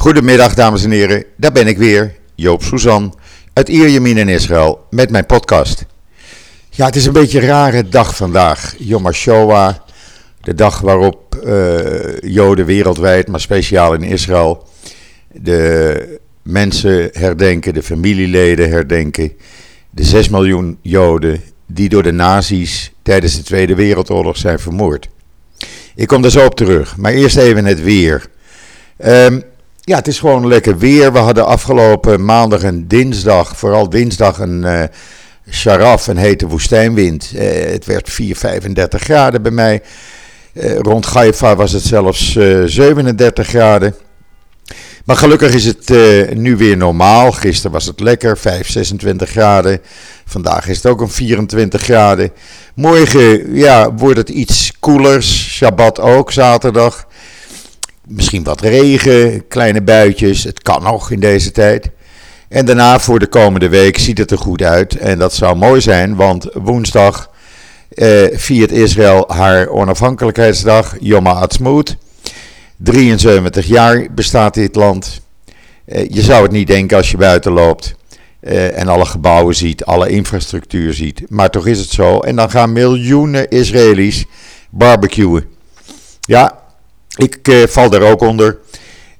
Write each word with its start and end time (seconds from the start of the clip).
Goedemiddag 0.00 0.54
dames 0.54 0.84
en 0.84 0.90
heren, 0.90 1.24
daar 1.36 1.52
ben 1.52 1.66
ik 1.66 1.78
weer, 1.78 2.14
Joop 2.34 2.62
Suzan 2.62 3.14
uit 3.52 3.68
Ierjemien 3.68 4.18
in 4.18 4.28
Israël 4.28 4.86
met 4.90 5.10
mijn 5.10 5.26
podcast. 5.26 5.86
Ja, 6.70 6.86
het 6.86 6.96
is 6.96 7.06
een 7.06 7.12
beetje 7.12 7.40
een 7.40 7.46
rare 7.46 7.88
dag 7.88 8.16
vandaag, 8.16 8.74
Yom 8.78 9.04
HaShoah, 9.04 9.74
de 10.40 10.54
dag 10.54 10.80
waarop 10.80 11.42
uh, 11.44 12.18
Joden 12.20 12.66
wereldwijd, 12.66 13.28
maar 13.28 13.40
speciaal 13.40 13.94
in 13.94 14.02
Israël, 14.02 14.66
de 15.32 16.20
mensen 16.42 17.10
herdenken, 17.12 17.74
de 17.74 17.82
familieleden 17.82 18.70
herdenken, 18.70 19.32
de 19.90 20.04
6 20.04 20.28
miljoen 20.28 20.78
Joden 20.82 21.42
die 21.66 21.88
door 21.88 22.02
de 22.02 22.12
nazi's 22.12 22.92
tijdens 23.02 23.36
de 23.36 23.42
Tweede 23.42 23.74
Wereldoorlog 23.74 24.36
zijn 24.36 24.58
vermoord. 24.58 25.08
Ik 25.94 26.06
kom 26.06 26.22
daar 26.22 26.30
zo 26.30 26.44
op 26.44 26.54
terug, 26.54 26.96
maar 26.96 27.12
eerst 27.12 27.36
even 27.36 27.64
het 27.64 27.82
weer. 27.82 28.26
Um, 29.04 29.48
ja, 29.90 29.96
het 29.96 30.08
is 30.08 30.18
gewoon 30.18 30.46
lekker 30.46 30.78
weer. 30.78 31.12
We 31.12 31.18
hadden 31.18 31.46
afgelopen 31.46 32.24
maandag 32.24 32.62
en 32.62 32.88
dinsdag, 32.88 33.56
vooral 33.56 33.88
dinsdag, 33.88 34.38
een 34.38 34.62
uh, 34.62 34.82
sharaf, 35.50 36.06
een 36.06 36.16
hete 36.16 36.46
woestijnwind. 36.46 37.32
Uh, 37.34 37.42
het 37.70 37.86
werd 37.86 38.10
4, 38.10 38.36
35 38.36 39.02
graden 39.02 39.42
bij 39.42 39.50
mij. 39.52 39.82
Uh, 40.52 40.78
rond 40.78 41.06
Haifa 41.06 41.56
was 41.56 41.72
het 41.72 41.82
zelfs 41.82 42.32
37 42.64 43.46
graden. 43.46 43.94
Maar 45.04 45.16
gelukkig 45.16 45.54
is 45.54 45.64
het 45.64 45.88
nu 46.34 46.56
weer 46.56 46.76
normaal. 46.76 47.32
Gisteren 47.32 47.72
was 47.72 47.86
het 47.86 48.00
lekker, 48.00 48.38
5, 48.38 48.70
26 48.70 49.30
graden. 49.30 49.80
Vandaag 50.24 50.68
is 50.68 50.76
het 50.76 50.86
ook 50.86 51.00
een 51.00 51.10
24 51.10 51.82
graden. 51.82 52.30
Morgen 52.74 53.54
ja, 53.54 53.94
wordt 53.94 54.18
het 54.18 54.28
iets 54.28 54.72
koelers. 54.80 55.54
Shabbat 55.54 56.00
ook, 56.00 56.32
zaterdag. 56.32 57.06
Misschien 58.12 58.44
wat 58.44 58.60
regen, 58.60 59.46
kleine 59.48 59.82
buitjes. 59.82 60.44
Het 60.44 60.62
kan 60.62 60.82
nog 60.82 61.10
in 61.10 61.20
deze 61.20 61.50
tijd. 61.50 61.90
En 62.48 62.66
daarna 62.66 62.98
voor 63.00 63.18
de 63.18 63.26
komende 63.26 63.68
week 63.68 63.98
ziet 63.98 64.18
het 64.18 64.30
er 64.30 64.38
goed 64.38 64.62
uit. 64.62 64.96
En 64.96 65.18
dat 65.18 65.34
zou 65.34 65.56
mooi 65.56 65.80
zijn, 65.80 66.16
want 66.16 66.48
woensdag 66.52 67.30
eh, 67.88 68.08
viert 68.32 68.72
Israël 68.72 69.24
haar 69.28 69.68
onafhankelijkheidsdag, 69.68 70.96
Yom 71.00 71.26
HaAtzmaut. 71.26 71.96
73 72.76 73.66
jaar 73.66 74.06
bestaat 74.14 74.54
dit 74.54 74.74
land. 74.74 75.20
Eh, 75.84 76.08
je 76.08 76.22
zou 76.22 76.42
het 76.42 76.52
niet 76.52 76.66
denken 76.66 76.96
als 76.96 77.10
je 77.10 77.16
buiten 77.16 77.52
loopt 77.52 77.94
eh, 78.40 78.78
en 78.78 78.88
alle 78.88 79.06
gebouwen 79.06 79.54
ziet, 79.54 79.84
alle 79.84 80.08
infrastructuur 80.08 80.94
ziet. 80.94 81.22
Maar 81.28 81.50
toch 81.50 81.66
is 81.66 81.78
het 81.78 81.90
zo. 81.90 82.18
En 82.18 82.36
dan 82.36 82.50
gaan 82.50 82.72
miljoenen 82.72 83.48
Israëli's 83.48 84.24
barbecuen. 84.70 85.44
Ja, 86.20 86.59
ik 87.16 87.48
uh, 87.48 87.66
val 87.66 87.90
daar 87.90 88.02
ook 88.02 88.20
onder. 88.20 88.58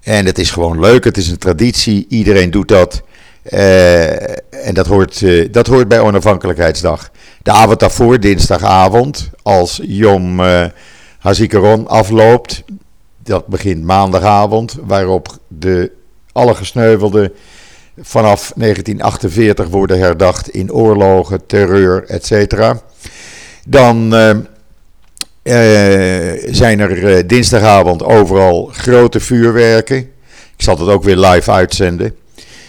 En 0.01 0.27
het 0.27 0.39
is 0.39 0.51
gewoon 0.51 0.81
leuk, 0.81 1.05
het 1.05 1.17
is 1.17 1.29
een 1.29 1.39
traditie, 1.39 2.07
iedereen 2.09 2.51
doet 2.51 2.69
dat. 2.69 3.03
Uh, 3.51 4.21
en 4.67 4.75
dat 4.75 4.87
hoort, 4.87 5.21
uh, 5.21 5.49
dat 5.53 5.67
hoort 5.67 5.89
bij 5.89 6.01
Onafhankelijkheidsdag. 6.01 7.11
De 7.43 7.51
avond 7.51 7.81
daarvoor, 7.81 8.21
dinsdagavond, 8.21 9.31
als 9.43 9.81
Yom 9.83 10.41
uh, 10.41 10.65
Hazikaron 11.19 11.89
afloopt. 11.89 12.63
Dat 13.23 13.47
begint 13.47 13.85
maandagavond, 13.85 14.77
waarop 14.83 15.39
de, 15.49 15.93
alle 16.33 16.55
gesneuvelden 16.55 17.33
vanaf 18.01 18.53
1948 18.57 19.69
worden 19.69 19.99
herdacht 19.99 20.49
in 20.49 20.73
oorlogen, 20.73 21.47
terreur, 21.47 22.05
etc. 22.05 22.73
Dan 23.65 24.15
zijn 25.43 26.81
er 26.81 27.19
uh, 27.19 27.23
dinsdagavond 27.27 28.03
overal 28.03 28.71
grote 28.73 29.21
vuurwerken. 29.21 29.97
Ik 30.57 30.67
zal 30.67 30.79
het 30.79 30.89
ook 30.89 31.03
weer 31.03 31.17
live 31.17 31.51
uitzenden. 31.51 32.15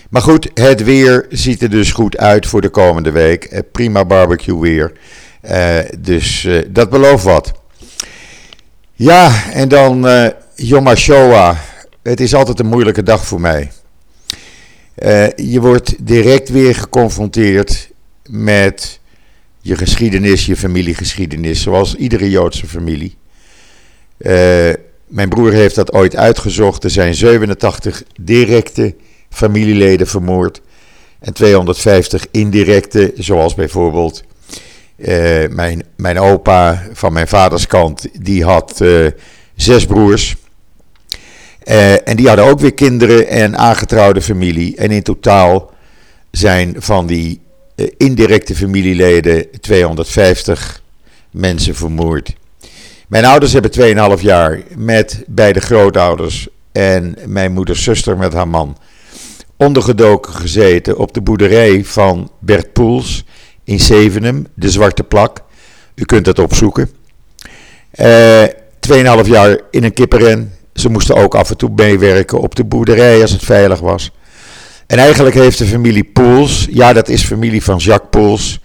Maar 0.10 0.22
goed, 0.22 0.50
het 0.54 0.84
weer 0.84 1.26
ziet 1.30 1.62
er 1.62 1.70
dus 1.70 1.92
goed 1.92 2.18
uit 2.18 2.48
voor 2.48 2.62
de 2.62 2.70
komende 2.70 3.12
week. 3.12 3.52
Uh, 3.52 3.60
prima 3.72 4.06
barbecue 4.06 4.60
weer. 4.60 4.92
dus 6.00 6.48
dat 6.68 6.90
belooft 6.90 7.24
wat. 7.24 7.52
Ja, 8.94 9.52
en 9.52 9.68
dan 9.68 10.08
Yom 10.56 10.86
HaShoah. 10.86 11.58
Het 12.04 12.20
is 12.20 12.34
altijd 12.36 12.60
een 12.60 12.66
moeilijke 12.66 13.04
dag 13.04 13.26
voor 13.26 13.42
mij. 13.42 13.72
je 15.36 15.60
wordt 15.60 15.96
direct 16.00 16.50
weer 16.50 16.76
geconfronteerd 16.76 17.90
met 18.26 19.01
je 19.62 19.76
geschiedenis, 19.76 20.46
je 20.46 20.56
familiegeschiedenis, 20.56 21.62
zoals 21.62 21.96
iedere 21.96 22.30
Joodse 22.30 22.68
familie. 22.68 23.16
Uh, 24.18 24.74
mijn 25.08 25.30
broer 25.30 25.52
heeft 25.52 25.76
dat 25.76 25.94
ooit 25.94 26.16
uitgezocht. 26.16 26.84
Er 26.84 26.90
zijn 26.90 27.14
87 27.14 28.04
directe 28.22 28.96
familieleden 29.30 30.08
vermoord 30.08 30.62
en 31.20 31.34
250 31.34 32.26
indirecte, 32.32 33.14
zoals 33.16 33.56
bijvoorbeeld 33.56 34.24
uh, 34.98 35.48
mijn, 35.50 35.84
mijn 35.96 36.20
opa 36.20 36.84
van 36.94 37.14
mijn 37.14 37.28
vaders 37.28 37.68
kant, 37.68 38.08
die 38.20 38.44
had 38.44 38.80
uh, 38.82 39.08
zes 39.56 39.86
broers. 39.86 40.36
en 42.04 42.16
die 42.16 42.28
hadden 42.28 42.46
ook 42.46 42.60
weer 42.60 42.74
kinderen 42.74 43.28
en 43.28 43.58
aangetrouwde 43.58 44.22
familie. 44.22 44.76
En 44.76 44.92
in 44.92 45.04
totaal 45.04 45.72
zijn 46.32 46.76
van 46.78 47.08
die 47.08 47.41
indirecte 47.98 48.56
familieleden 48.56 49.46
250 49.60 50.82
mensen 51.32 51.76
vermoord. 51.76 52.34
Mijn 53.08 53.26
ouders 53.26 53.54
hebben 53.54 54.18
2,5 54.18 54.22
jaar 54.22 54.62
met 54.76 55.24
beide 55.28 55.60
grootouders 55.60 56.48
en 56.72 57.16
mijn 57.26 57.52
moeders 57.52 57.84
zuster 57.84 58.18
met 58.18 58.34
haar 58.34 58.48
man 58.48 58.78
ondergedoken 59.58 60.34
gezeten 60.34 60.98
op 60.98 61.14
de 61.14 61.22
boerderij 61.22 61.86
van 61.86 62.32
Bert 62.40 62.74
Poels 62.74 63.26
in 63.64 63.80
Zevenum, 63.80 64.48
de 64.54 64.70
Zwarte 64.70 65.04
Plak. 65.04 65.44
U 65.96 66.06
kunt 66.06 66.26
dat 66.26 66.40
opzoeken. 66.40 66.90
Uh, 68.00 68.44
eh, 68.44 68.50
2,5 69.24 69.28
jaar 69.30 69.60
in 69.72 69.84
een 69.84 69.94
kippenren. 69.94 70.54
Ze 70.74 70.90
moesten 70.90 71.16
ook 71.16 71.36
af 71.36 71.50
en 71.50 71.58
toe 71.58 71.72
meewerken 71.76 72.40
op 72.40 72.56
de 72.56 72.64
boerderij 72.64 73.22
als 73.22 73.32
het 73.32 73.44
veilig 73.44 73.80
was. 73.80 74.12
En 74.92 74.98
eigenlijk 74.98 75.36
heeft 75.36 75.58
de 75.58 75.66
familie 75.66 76.04
Poels, 76.04 76.68
ja 76.70 76.94
dat 76.94 77.10
is 77.10 77.24
familie 77.24 77.64
van 77.64 77.78
Jacques 77.78 78.10
Poels, 78.10 78.60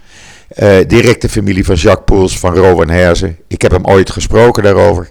uh, 0.59 0.77
directe 0.87 1.29
familie 1.29 1.65
van 1.65 1.75
Jacques 1.75 2.05
Poels 2.05 2.39
van 2.39 2.55
Rowan 2.55 2.89
Herzen. 2.89 3.39
Ik 3.49 3.63
heb 3.63 3.71
hem 3.71 3.87
ooit 3.87 4.11
gesproken 4.11 4.63
daarover. 4.63 5.09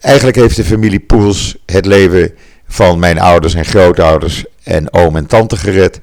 Eigenlijk 0.00 0.36
heeft 0.36 0.56
de 0.56 0.64
familie 0.64 1.00
Poels 1.00 1.56
het 1.66 1.86
leven 1.86 2.34
van 2.68 2.98
mijn 2.98 3.20
ouders 3.20 3.54
en 3.54 3.64
grootouders 3.64 4.44
en 4.62 4.92
oom 4.92 5.16
en 5.16 5.26
tante 5.26 5.56
gered. 5.56 6.00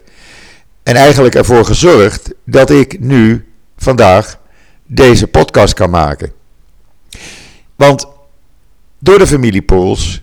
En 0.83 0.95
eigenlijk 0.95 1.35
ervoor 1.35 1.65
gezorgd 1.65 2.33
dat 2.45 2.69
ik 2.69 2.99
nu, 2.99 3.45
vandaag, 3.77 4.39
deze 4.87 5.27
podcast 5.27 5.73
kan 5.73 5.89
maken. 5.89 6.31
Want 7.75 8.05
door 8.99 9.19
de 9.19 9.27
familie 9.27 9.61
Poels 9.61 10.21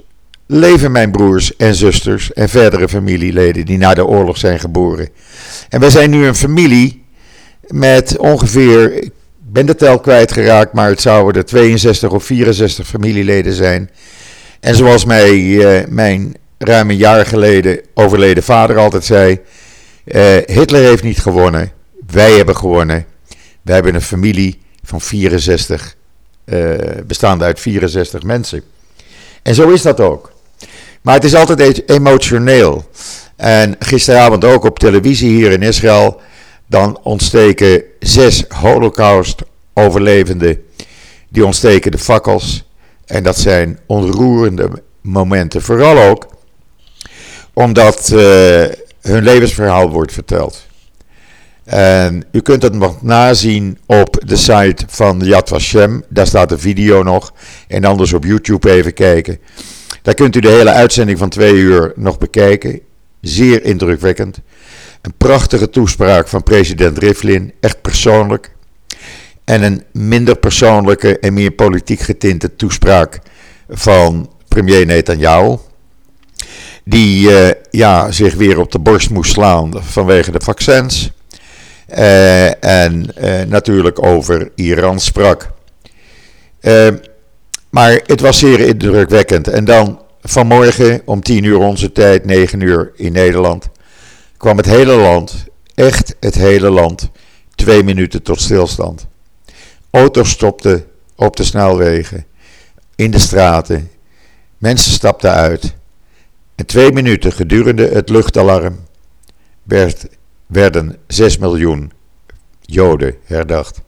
leven 0.53 0.93
mijn 0.93 1.11
broers 1.11 1.57
en 1.57 1.75
zusters 1.75 2.33
en 2.33 2.49
verdere 2.49 2.89
familieleden 2.89 3.65
die 3.65 3.79
na 3.79 3.95
de 3.95 4.07
oorlog 4.07 4.37
zijn 4.37 4.61
geboren. 4.61 5.09
En 5.69 5.81
wij 5.81 5.91
zijn 5.91 6.11
nu 6.11 6.27
een 6.27 6.35
familie 6.35 7.05
met 7.67 8.19
ongeveer, 8.19 8.93
ik 8.93 9.11
ben 9.39 9.67
de 9.67 9.75
tel 9.75 10.01
kwijtgeraakt, 10.01 10.73
maar 10.73 10.89
het 10.89 11.01
zouden 11.01 11.43
er 11.43 11.49
62 11.49 12.11
of 12.11 12.25
64 12.25 12.87
familieleden 12.87 13.53
zijn. 13.53 13.91
En 14.61 14.75
zoals 14.75 15.05
mij, 15.05 15.35
uh, 15.37 15.81
mijn 15.89 16.35
ruim 16.59 16.91
een 16.91 16.97
jaar 16.97 17.27
geleden 17.27 17.81
overleden 17.95 18.43
vader 18.43 18.79
altijd 18.79 19.05
zei, 19.05 19.41
uh, 20.05 20.37
Hitler 20.47 20.83
heeft 20.83 21.03
niet 21.03 21.19
gewonnen, 21.19 21.73
wij 22.07 22.33
hebben 22.33 22.57
gewonnen. 22.57 23.07
Wij 23.63 23.75
hebben 23.75 23.95
een 23.95 24.03
familie 24.03 24.61
van 24.83 25.01
64, 25.01 25.95
uh, 26.45 26.73
eh, 26.73 27.05
bestaande 27.07 27.45
uit 27.45 27.61
64 27.61 28.23
mensen. 28.23 28.63
En 29.43 29.55
zo 29.55 29.71
is 29.71 29.83
dat 29.83 30.01
ook. 30.01 30.33
Maar 31.03 31.15
het 31.15 31.25
is 31.25 31.35
altijd 31.35 31.61
e- 31.61 31.83
emotioneel. 31.87 32.91
En 33.37 33.77
gisteravond 33.79 34.45
ook 34.45 34.65
op 34.65 34.79
televisie 34.79 35.31
hier 35.31 35.51
in 35.51 35.63
Israël. 35.63 36.21
Dan 36.67 36.99
ontsteken 37.03 37.83
zes 38.01 38.45
Holocaust-overlevenden. 38.49 40.63
Die 41.29 41.47
ontsteken 41.47 41.91
de 41.91 41.99
fakkels. 41.99 42.71
En 43.07 43.23
dat 43.23 43.39
zijn 43.39 43.79
onroerende 43.87 44.71
momenten. 45.01 45.63
Vooral 45.63 46.03
ook 46.03 46.27
omdat 47.53 48.11
uh, 48.13 48.19
hun 49.01 49.23
levensverhaal 49.23 49.91
wordt 49.91 50.13
verteld. 50.13 50.67
En 51.65 52.25
u 52.33 52.41
kunt 52.41 52.63
het 52.63 52.75
nog 52.75 53.03
nazien 53.03 53.79
op 53.87 54.23
de 54.27 54.37
site 54.37 54.85
van 54.89 55.21
Yad 55.21 55.49
Vashem. 55.49 56.05
Daar 56.09 56.27
staat 56.27 56.49
de 56.49 56.59
video 56.59 57.03
nog. 57.03 57.33
En 57.69 57.85
anders 57.85 58.13
op 58.13 58.25
YouTube 58.25 58.71
even 58.71 58.95
kijken. 58.95 59.39
Daar 60.03 60.15
kunt 60.15 60.37
u 60.37 60.41
de 60.41 60.49
hele 60.49 60.71
uitzending 60.71 61.19
van 61.19 61.29
twee 61.29 61.55
uur 61.55 61.93
nog 61.97 62.19
bekijken. 62.19 62.81
Zeer 63.21 63.65
indrukwekkend. 63.65 64.39
Een 65.03 65.15
prachtige 65.17 65.71
toespraak 65.71 66.29
van 66.29 66.43
president 66.43 66.99
Rivlin, 66.99 67.53
echt 67.61 67.81
persoonlijk. 67.81 68.51
En 69.45 69.63
een 69.63 69.85
minder 69.93 70.37
persoonlijke 70.37 71.19
en 71.19 71.33
meer 71.33 71.51
politiek 71.51 72.01
getinte 72.01 72.57
toespraak 72.57 73.19
van 73.69 74.31
premier 74.49 74.87
Netanyahu. 74.87 75.57
die 76.85 77.31
ja, 77.71 78.11
zich 78.11 78.35
weer 78.35 78.59
op 78.59 78.73
de 78.73 78.79
borst 78.79 79.11
moest 79.11 79.33
slaan 79.33 79.73
vanwege 79.83 80.31
de 80.31 80.41
vaccins. 80.41 81.11
en 82.61 83.15
natuurlijk 83.49 84.05
over 84.05 84.51
Iran 84.55 85.01
sprak. 85.01 85.51
Maar 87.73 88.01
het 88.07 88.21
was 88.21 88.39
zeer 88.39 88.61
indrukwekkend. 88.61 89.49
En 89.49 89.65
dan 89.65 90.01
vanmorgen 90.23 91.03
om 91.05 91.23
10 91.23 91.45
uur 91.45 91.59
onze 91.59 91.93
tijd, 91.93 92.25
9 92.25 92.61
uur 92.61 92.93
in 92.97 93.13
Nederland, 93.13 93.69
kwam 94.37 94.57
het 94.57 94.67
hele 94.67 94.97
land, 94.97 95.45
echt 95.75 96.17
het 96.21 96.35
hele 96.35 96.71
land, 96.71 97.11
twee 97.55 97.83
minuten 97.83 98.23
tot 98.23 98.41
stilstand. 98.41 99.07
Auto's 99.91 100.31
stopten 100.31 100.85
op 101.17 101.37
de 101.37 101.45
snelwegen, 101.45 102.27
in 102.97 103.11
de 103.11 103.19
straten, 103.19 103.91
mensen 104.59 104.93
stapten 104.93 105.33
uit. 105.33 105.75
En 106.55 106.67
twee 106.67 106.93
minuten 106.93 107.33
gedurende 107.33 107.89
het 107.89 108.09
luchtalarm 108.09 108.79
werd, 109.63 110.07
werden 110.47 110.97
6 111.07 111.39
miljoen 111.39 111.93
Joden 112.61 113.15
herdacht. 113.25 113.81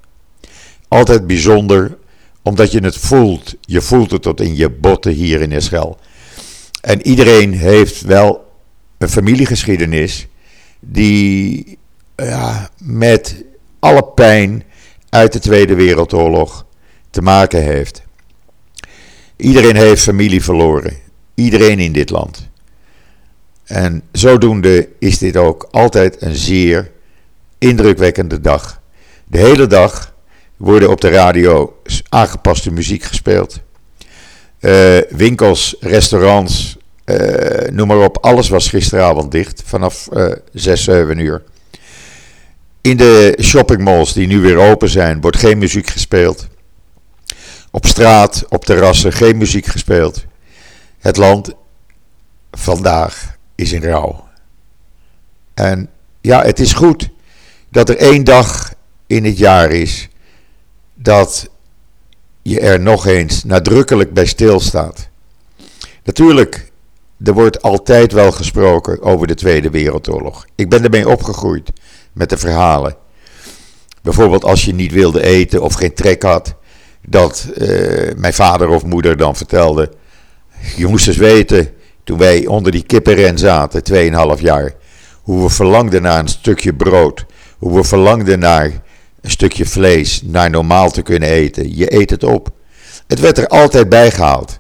Altijd 0.88 1.26
bijzonder, 1.26 1.96
omdat 2.44 2.72
je 2.72 2.80
het 2.80 2.96
voelt. 2.96 3.54
Je 3.60 3.80
voelt 3.80 4.10
het 4.10 4.22
tot 4.22 4.40
in 4.40 4.56
je 4.56 4.70
botten 4.70 5.12
hier 5.12 5.40
in 5.40 5.52
Israël. 5.52 5.98
En 6.80 7.06
iedereen 7.06 7.52
heeft 7.52 8.00
wel 8.00 8.52
een 8.98 9.08
familiegeschiedenis 9.08 10.26
die 10.80 11.78
ja, 12.16 12.70
met 12.78 13.44
alle 13.78 14.04
pijn 14.04 14.62
uit 15.08 15.32
de 15.32 15.38
Tweede 15.38 15.74
Wereldoorlog 15.74 16.66
te 17.10 17.22
maken 17.22 17.62
heeft. 17.62 18.02
Iedereen 19.36 19.76
heeft 19.76 20.02
familie 20.02 20.42
verloren. 20.42 20.96
Iedereen 21.34 21.78
in 21.78 21.92
dit 21.92 22.10
land. 22.10 22.48
En 23.64 24.02
zodoende 24.12 24.88
is 24.98 25.18
dit 25.18 25.36
ook 25.36 25.68
altijd 25.70 26.22
een 26.22 26.34
zeer 26.34 26.90
indrukwekkende 27.58 28.40
dag. 28.40 28.80
De 29.26 29.38
hele 29.38 29.66
dag 29.66 30.13
worden 30.56 30.90
op 30.90 31.00
de 31.00 31.08
radio 31.08 31.76
aangepaste 32.08 32.72
muziek 32.72 33.02
gespeeld. 33.02 33.60
Uh, 34.60 34.98
winkels, 35.08 35.76
restaurants, 35.80 36.76
uh, 37.04 37.68
noem 37.70 37.86
maar 37.86 37.98
op. 37.98 38.18
Alles 38.20 38.48
was 38.48 38.68
gisteravond 38.68 39.30
dicht 39.32 39.62
vanaf 39.64 40.08
uh, 40.12 40.32
6, 40.52 40.84
7 40.84 41.18
uur. 41.18 41.42
In 42.80 42.96
de 42.96 43.38
shoppingmalls 43.42 44.12
die 44.12 44.26
nu 44.26 44.40
weer 44.40 44.56
open 44.56 44.88
zijn, 44.88 45.20
wordt 45.20 45.36
geen 45.36 45.58
muziek 45.58 45.86
gespeeld. 45.86 46.46
Op 47.70 47.86
straat, 47.86 48.44
op 48.48 48.64
terrassen, 48.64 49.12
geen 49.12 49.36
muziek 49.36 49.66
gespeeld. 49.66 50.24
Het 50.98 51.16
land 51.16 51.52
vandaag 52.50 53.36
is 53.54 53.72
in 53.72 53.82
rouw. 53.82 54.28
En 55.54 55.90
ja, 56.20 56.42
het 56.42 56.60
is 56.60 56.72
goed 56.72 57.08
dat 57.70 57.88
er 57.88 57.96
één 57.96 58.24
dag 58.24 58.74
in 59.06 59.24
het 59.24 59.38
jaar 59.38 59.70
is 59.70 60.08
dat 61.04 61.48
je 62.42 62.60
er 62.60 62.80
nog 62.80 63.06
eens 63.06 63.44
nadrukkelijk 63.44 64.12
bij 64.12 64.26
stilstaat. 64.26 65.08
Natuurlijk, 66.04 66.72
er 67.24 67.32
wordt 67.32 67.62
altijd 67.62 68.12
wel 68.12 68.32
gesproken 68.32 69.02
over 69.02 69.26
de 69.26 69.34
Tweede 69.34 69.70
Wereldoorlog. 69.70 70.46
Ik 70.54 70.68
ben 70.68 70.84
ermee 70.84 71.08
opgegroeid 71.08 71.70
met 72.12 72.30
de 72.30 72.36
verhalen. 72.36 72.96
Bijvoorbeeld 74.02 74.44
als 74.44 74.64
je 74.64 74.74
niet 74.74 74.92
wilde 74.92 75.22
eten 75.22 75.62
of 75.62 75.74
geen 75.74 75.94
trek 75.94 76.22
had, 76.22 76.54
dat 77.06 77.46
uh, 77.56 78.12
mijn 78.16 78.34
vader 78.34 78.68
of 78.68 78.84
moeder 78.84 79.16
dan 79.16 79.36
vertelde. 79.36 79.92
Je 80.76 80.86
moest 80.86 81.08
eens 81.08 81.16
weten, 81.16 81.68
toen 82.04 82.18
wij 82.18 82.46
onder 82.46 82.72
die 82.72 82.84
kippenren 82.84 83.38
zaten, 83.38 83.82
2,5 84.36 84.42
jaar, 84.42 84.72
hoe 85.22 85.42
we 85.42 85.50
verlangden 85.50 86.02
naar 86.02 86.18
een 86.18 86.28
stukje 86.28 86.74
brood. 86.74 87.26
Hoe 87.58 87.74
we 87.74 87.84
verlangden 87.84 88.38
naar 88.38 88.82
een 89.24 89.30
stukje 89.30 89.66
vlees, 89.66 90.22
naar 90.24 90.50
normaal 90.50 90.90
te 90.90 91.02
kunnen 91.02 91.28
eten. 91.28 91.76
Je 91.76 91.94
eet 91.94 92.10
het 92.10 92.24
op. 92.24 92.50
Het 93.06 93.20
werd 93.20 93.38
er 93.38 93.46
altijd 93.46 93.88
bij 93.88 94.10
gehaald. 94.10 94.58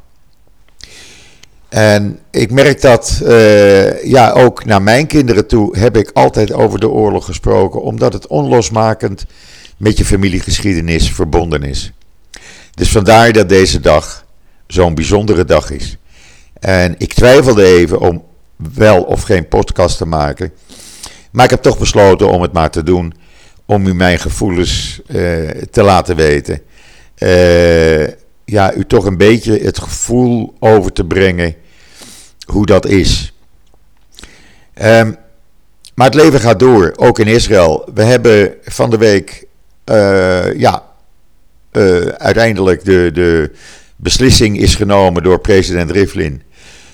En 1.68 2.18
ik 2.30 2.50
merk 2.50 2.80
dat, 2.80 3.20
uh, 3.22 4.04
ja, 4.04 4.32
ook 4.32 4.64
naar 4.64 4.82
mijn 4.82 5.06
kinderen 5.06 5.46
toe 5.46 5.78
heb 5.78 5.96
ik 5.96 6.10
altijd 6.12 6.52
over 6.52 6.80
de 6.80 6.88
oorlog 6.88 7.24
gesproken, 7.24 7.82
omdat 7.82 8.12
het 8.12 8.26
onlosmakend 8.26 9.24
met 9.76 9.98
je 9.98 10.04
familiegeschiedenis 10.04 11.12
verbonden 11.12 11.62
is. 11.62 11.92
Dus 12.74 12.90
vandaar 12.90 13.32
dat 13.32 13.48
deze 13.48 13.80
dag 13.80 14.24
zo'n 14.66 14.94
bijzondere 14.94 15.44
dag 15.44 15.70
is. 15.70 15.96
En 16.60 16.94
ik 16.98 17.12
twijfelde 17.12 17.64
even 17.64 18.00
om 18.00 18.22
wel 18.56 19.02
of 19.02 19.22
geen 19.22 19.48
podcast 19.48 19.96
te 19.96 20.06
maken. 20.06 20.52
Maar 21.30 21.44
ik 21.44 21.50
heb 21.50 21.62
toch 21.62 21.78
besloten 21.78 22.30
om 22.30 22.42
het 22.42 22.52
maar 22.52 22.70
te 22.70 22.82
doen. 22.82 23.14
Om 23.66 23.86
u 23.86 23.94
mijn 23.94 24.18
gevoelens 24.18 25.00
uh, 25.06 25.50
te 25.50 25.82
laten 25.82 26.16
weten. 26.16 26.60
Uh, 27.18 28.06
ja, 28.44 28.74
u 28.74 28.84
toch 28.86 29.04
een 29.04 29.16
beetje 29.16 29.58
het 29.58 29.78
gevoel 29.78 30.54
over 30.58 30.92
te 30.92 31.04
brengen 31.04 31.54
hoe 32.46 32.66
dat 32.66 32.86
is. 32.86 33.32
Um, 34.82 35.16
maar 35.94 36.06
het 36.06 36.14
leven 36.14 36.40
gaat 36.40 36.58
door, 36.58 36.92
ook 36.96 37.18
in 37.18 37.26
Israël. 37.26 37.88
We 37.94 38.02
hebben 38.02 38.54
van 38.62 38.90
de 38.90 38.98
week, 38.98 39.46
uh, 39.90 40.58
ja, 40.58 40.82
uiteindelijk 42.18 42.84
de, 42.84 43.10
de 43.12 43.50
beslissing 43.96 44.58
is 44.58 44.74
genomen 44.74 45.22
door 45.22 45.40
president 45.40 45.90
Rivlin. 45.90 46.42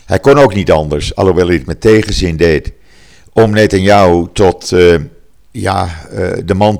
Hij 0.04 0.18
kon 0.18 0.38
ook 0.38 0.54
niet 0.54 0.70
anders, 0.70 1.14
alhoewel 1.14 1.46
hij 1.46 1.56
het 1.56 1.66
met 1.66 1.80
tegenzin 1.80 2.36
deed, 2.36 2.72
om 3.32 3.50
Netanyahu 3.50 4.26
tot 4.32 4.72
ja, 5.50 5.88
de 6.44 6.54
man 6.54 6.76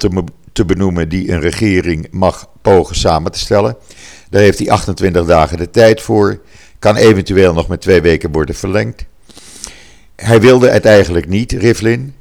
te, 0.53 0.65
benoemen 0.65 1.09
die 1.09 1.33
een 1.33 1.41
regering 1.41 2.09
mag 2.11 2.49
pogen 2.63 2.97
samen 2.97 3.33
te 3.33 3.39
stellen. 3.39 3.77
Daar 4.31 4.43
heeft 4.43 4.59
hij 4.59 4.71
28 4.71 5.27
dagen 5.27 5.59
de 5.59 5.71
tijd 5.71 6.01
voor. 6.01 6.41
Kan 6.79 6.97
eventueel 6.97 7.53
nog 7.53 7.69
met 7.69 7.81
twee 7.81 8.01
weken 8.01 8.33
worden 8.33 8.55
verlengd. 8.55 9.05
Hij 10.17 10.41
wilde 10.41 10.69
het 10.69 10.85
eigenlijk 10.85 11.29
niet, 11.29 11.53
Rivlin. 11.53 12.15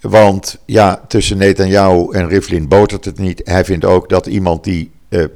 Want 0.00 0.58
ja, 0.66 1.02
tussen 1.08 1.38
Netanyahu 1.38 2.10
en 2.10 2.28
Rivlin 2.28 2.68
botert 2.68 3.04
het 3.04 3.18
niet. 3.18 3.40
Hij 3.44 3.64
vindt 3.64 3.84
ook 3.84 4.08
dat 4.08 4.26
iemand 4.26 4.64
die 4.64 4.90
uh, 5.08 5.20
uh, 5.20 5.28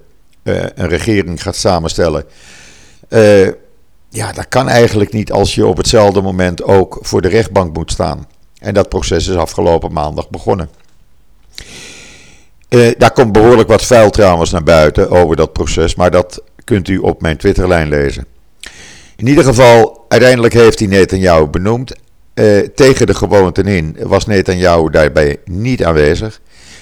een 0.75 0.89
regering 0.89 1.43
gaat 1.43 1.57
samenstellen. 1.57 2.25
Ja, 4.09 4.33
dat 4.33 4.49
kan 4.49 4.69
eigenlijk 4.69 5.13
niet 5.13 5.33
als 5.33 5.55
je 5.55 5.67
op 5.67 5.77
hetzelfde 5.77 6.21
moment 6.21 6.63
ook 6.63 6.99
voor 7.01 7.21
de 7.21 7.29
rechtbank 7.29 7.75
moet 7.75 7.91
staan. 7.91 8.27
En 8.65 8.75
dat 8.75 8.89
proces 8.89 9.29
is 9.29 9.37
afgelopen 9.37 9.93
maandag 9.93 10.31
begonnen. 10.31 10.69
daar 12.99 13.13
komt 13.13 13.33
behoorlijk 13.33 13.69
wat 13.69 13.85
vuil 13.85 14.11
trouwens 14.11 14.51
naar 14.51 14.63
buiten 14.63 15.11
over 15.11 15.37
dat 15.37 15.53
proces, 15.53 15.95
maar 15.95 16.11
dat 16.11 16.43
kunt 16.65 16.89
u 16.89 16.99
op 16.99 17.21
mijn 17.21 17.37
Twitterlijn 17.37 17.89
lezen. 17.89 18.27
In 19.17 19.27
ieder 19.27 19.45
geval, 19.45 20.05
uiteindelijk 20.09 20.55
heeft 20.55 20.79
hij 20.79 20.89
Netanyahu 20.89 21.47
benoemd. 21.47 21.93
Uh, 22.35 22.59
tegen 22.59 23.07
de 23.07 23.15
gewoonten 23.15 23.67
in 23.67 23.97
was 24.01 24.27
Netanyahu 24.27 24.91
daarbij 24.91 25.37
niet 25.45 25.85
aanwezig. 25.85 26.41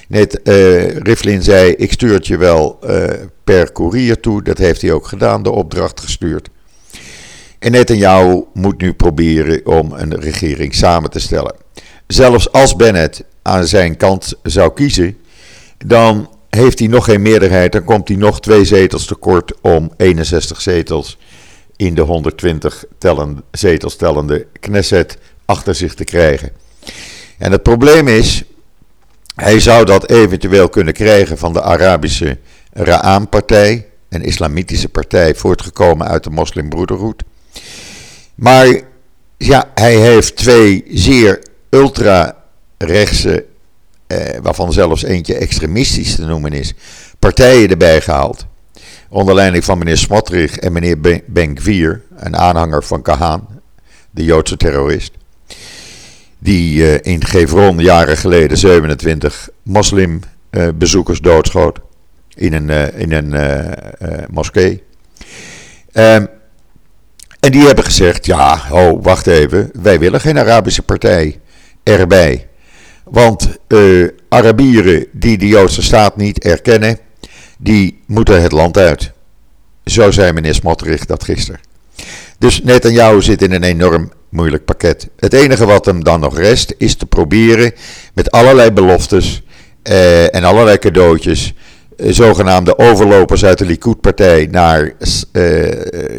Net, 0.09 0.41
uh, 0.45 0.97
Rivlin 0.97 1.43
zei: 1.43 1.73
Ik 1.73 1.93
stuur 1.93 2.13
het 2.13 2.27
je 2.27 2.37
wel 2.37 2.79
per 3.45 3.73
koerier 3.73 4.21
toe. 4.21 4.43
Dat 4.43 4.59
heeft 4.59 4.83
hij 4.83 4.93
ook 4.93 5.07
gedaan, 5.07 5.43
de 5.43 5.51
opdracht 5.51 6.01
gestuurd. 6.01 6.49
En 7.59 7.73
Netanyahu 7.73 8.45
moet 8.55 8.81
nu 8.81 8.93
proberen 8.93 9.67
om 9.67 9.93
een 9.93 10.21
regering 10.21 10.75
samen 10.75 11.11
te 11.11 11.21
stellen. 11.21 11.62
Zelfs 12.13 12.53
als 12.53 12.77
Bennett 12.77 13.25
aan 13.43 13.67
zijn 13.67 13.97
kant 13.97 14.35
zou 14.43 14.73
kiezen, 14.73 15.17
dan 15.87 16.31
heeft 16.49 16.79
hij 16.79 16.89
nog 16.89 17.05
geen 17.05 17.23
meerderheid. 17.23 17.73
Dan 17.73 17.85
komt 17.85 18.09
hij 18.09 18.17
nog 18.17 18.41
twee 18.41 18.65
zetels 18.65 19.05
tekort 19.05 19.53
om 19.61 19.93
61 19.97 20.61
zetels 20.61 21.19
in 21.77 21.95
de 21.95 22.01
120 22.01 22.85
tellen, 22.99 23.43
zetels 23.51 23.97
tellende 23.97 24.47
Knesset 24.61 25.19
achter 25.45 25.75
zich 25.75 25.95
te 25.95 26.05
krijgen. 26.05 26.51
En 27.39 27.53
het 27.53 27.63
probleem 27.63 28.09
is, 28.09 28.43
hij 29.35 29.61
zou 29.61 29.85
dat 29.85 30.11
eventueel 30.11 30.69
kunnen 30.69 30.95
krijgen 30.95 31.39
van 31.39 31.53
de 31.53 31.63
Arabische 31.63 32.39
Ra'am-partij, 32.73 33.87
een 34.09 34.23
islamitische 34.23 34.89
partij 34.89 35.35
voortgekomen 35.35 36.07
uit 36.07 36.25
de 36.25 36.31
moslimbroederhoed. 36.31 37.23
Maar 38.35 38.81
ja, 39.37 39.71
hij 39.75 39.97
heeft 39.97 40.37
twee 40.37 40.85
zeer 40.91 41.51
ultra-rechtse, 41.75 43.45
eh, 44.07 44.39
waarvan 44.43 44.73
zelfs 44.73 45.03
eentje 45.03 45.35
extremistisch 45.35 46.15
te 46.15 46.25
noemen 46.25 46.53
is, 46.53 46.75
partijen 47.19 47.71
erbij 47.71 48.01
gehaald 48.01 48.47
onder 49.09 49.35
leiding 49.35 49.65
van 49.65 49.79
meneer 49.79 49.99
Smotrich 49.99 50.59
en 50.59 50.73
meneer 50.73 51.23
Ben 51.27 51.59
Gvir, 51.59 52.03
een 52.17 52.37
aanhanger 52.37 52.85
van 52.85 53.03
Kahan, 53.03 53.49
de 54.11 54.25
Joodse 54.25 54.57
terrorist, 54.57 55.13
die 56.39 56.77
uh, 56.77 56.99
in 57.03 57.25
Gevron 57.25 57.79
jaren 57.79 58.17
geleden 58.17 58.59
27 58.59 59.49
moslimbezoekers 59.63 61.19
uh, 61.19 61.25
doodschoot 61.25 61.79
in 62.35 62.53
een, 62.53 62.69
uh, 62.69 63.01
in 63.01 63.13
een 63.13 63.35
moskee. 64.31 64.83
Um, 65.93 66.29
En 67.43 67.53
die 67.53 67.67
hebben 67.67 67.85
gezegd: 67.85 68.27
ja, 68.27 68.61
oh, 68.71 69.03
wacht 69.03 69.27
even, 69.27 69.71
wij 69.83 69.99
willen 69.99 70.21
geen 70.21 70.39
Arabische 70.39 70.83
partij 70.83 71.41
erbij. 71.83 72.49
Want 73.05 73.49
uh, 73.69 74.09
Arabieren 74.29 75.07
die 75.13 75.39
de 75.39 75.49
Joodse 75.49 75.83
staat 75.83 76.17
niet 76.17 76.45
erkennen, 76.45 76.99
die 77.59 78.03
moeten 78.07 78.43
het 78.43 78.53
land 78.53 78.79
uit. 78.79 79.13
Zo 79.85 80.11
zei 80.11 80.33
meneer 80.33 80.55
Smotrich 80.55 81.07
dat 81.07 81.25
gisteren. 81.25 81.61
Dus 82.39 82.63
Netanyahu 82.63 83.23
zit 83.23 83.43
in 83.43 83.53
een 83.53 83.63
enorm 83.63 84.13
moeilijk 84.29 84.65
pakket. 84.65 85.09
Het 85.17 85.33
enige 85.33 85.67
wat 85.67 85.85
hem 85.85 86.05
dan 86.05 86.21
nog 86.21 86.39
rest 86.39 86.75
is 86.79 86.95
te 86.95 87.07
proberen 87.07 87.73
met 88.15 88.31
allerlei 88.31 88.71
beloftes 88.71 89.43
eh, 89.83 90.35
en 90.35 90.45
allerlei 90.45 90.79
cadeautjes 90.79 91.55
eh, 91.97 92.13
zogenaamde 92.13 92.79
overlopers 92.79 93.45
uit 93.45 93.59
de 93.59 93.65
Likud-partij 93.65 94.49
naar 94.51 94.93
uh, 95.33 95.71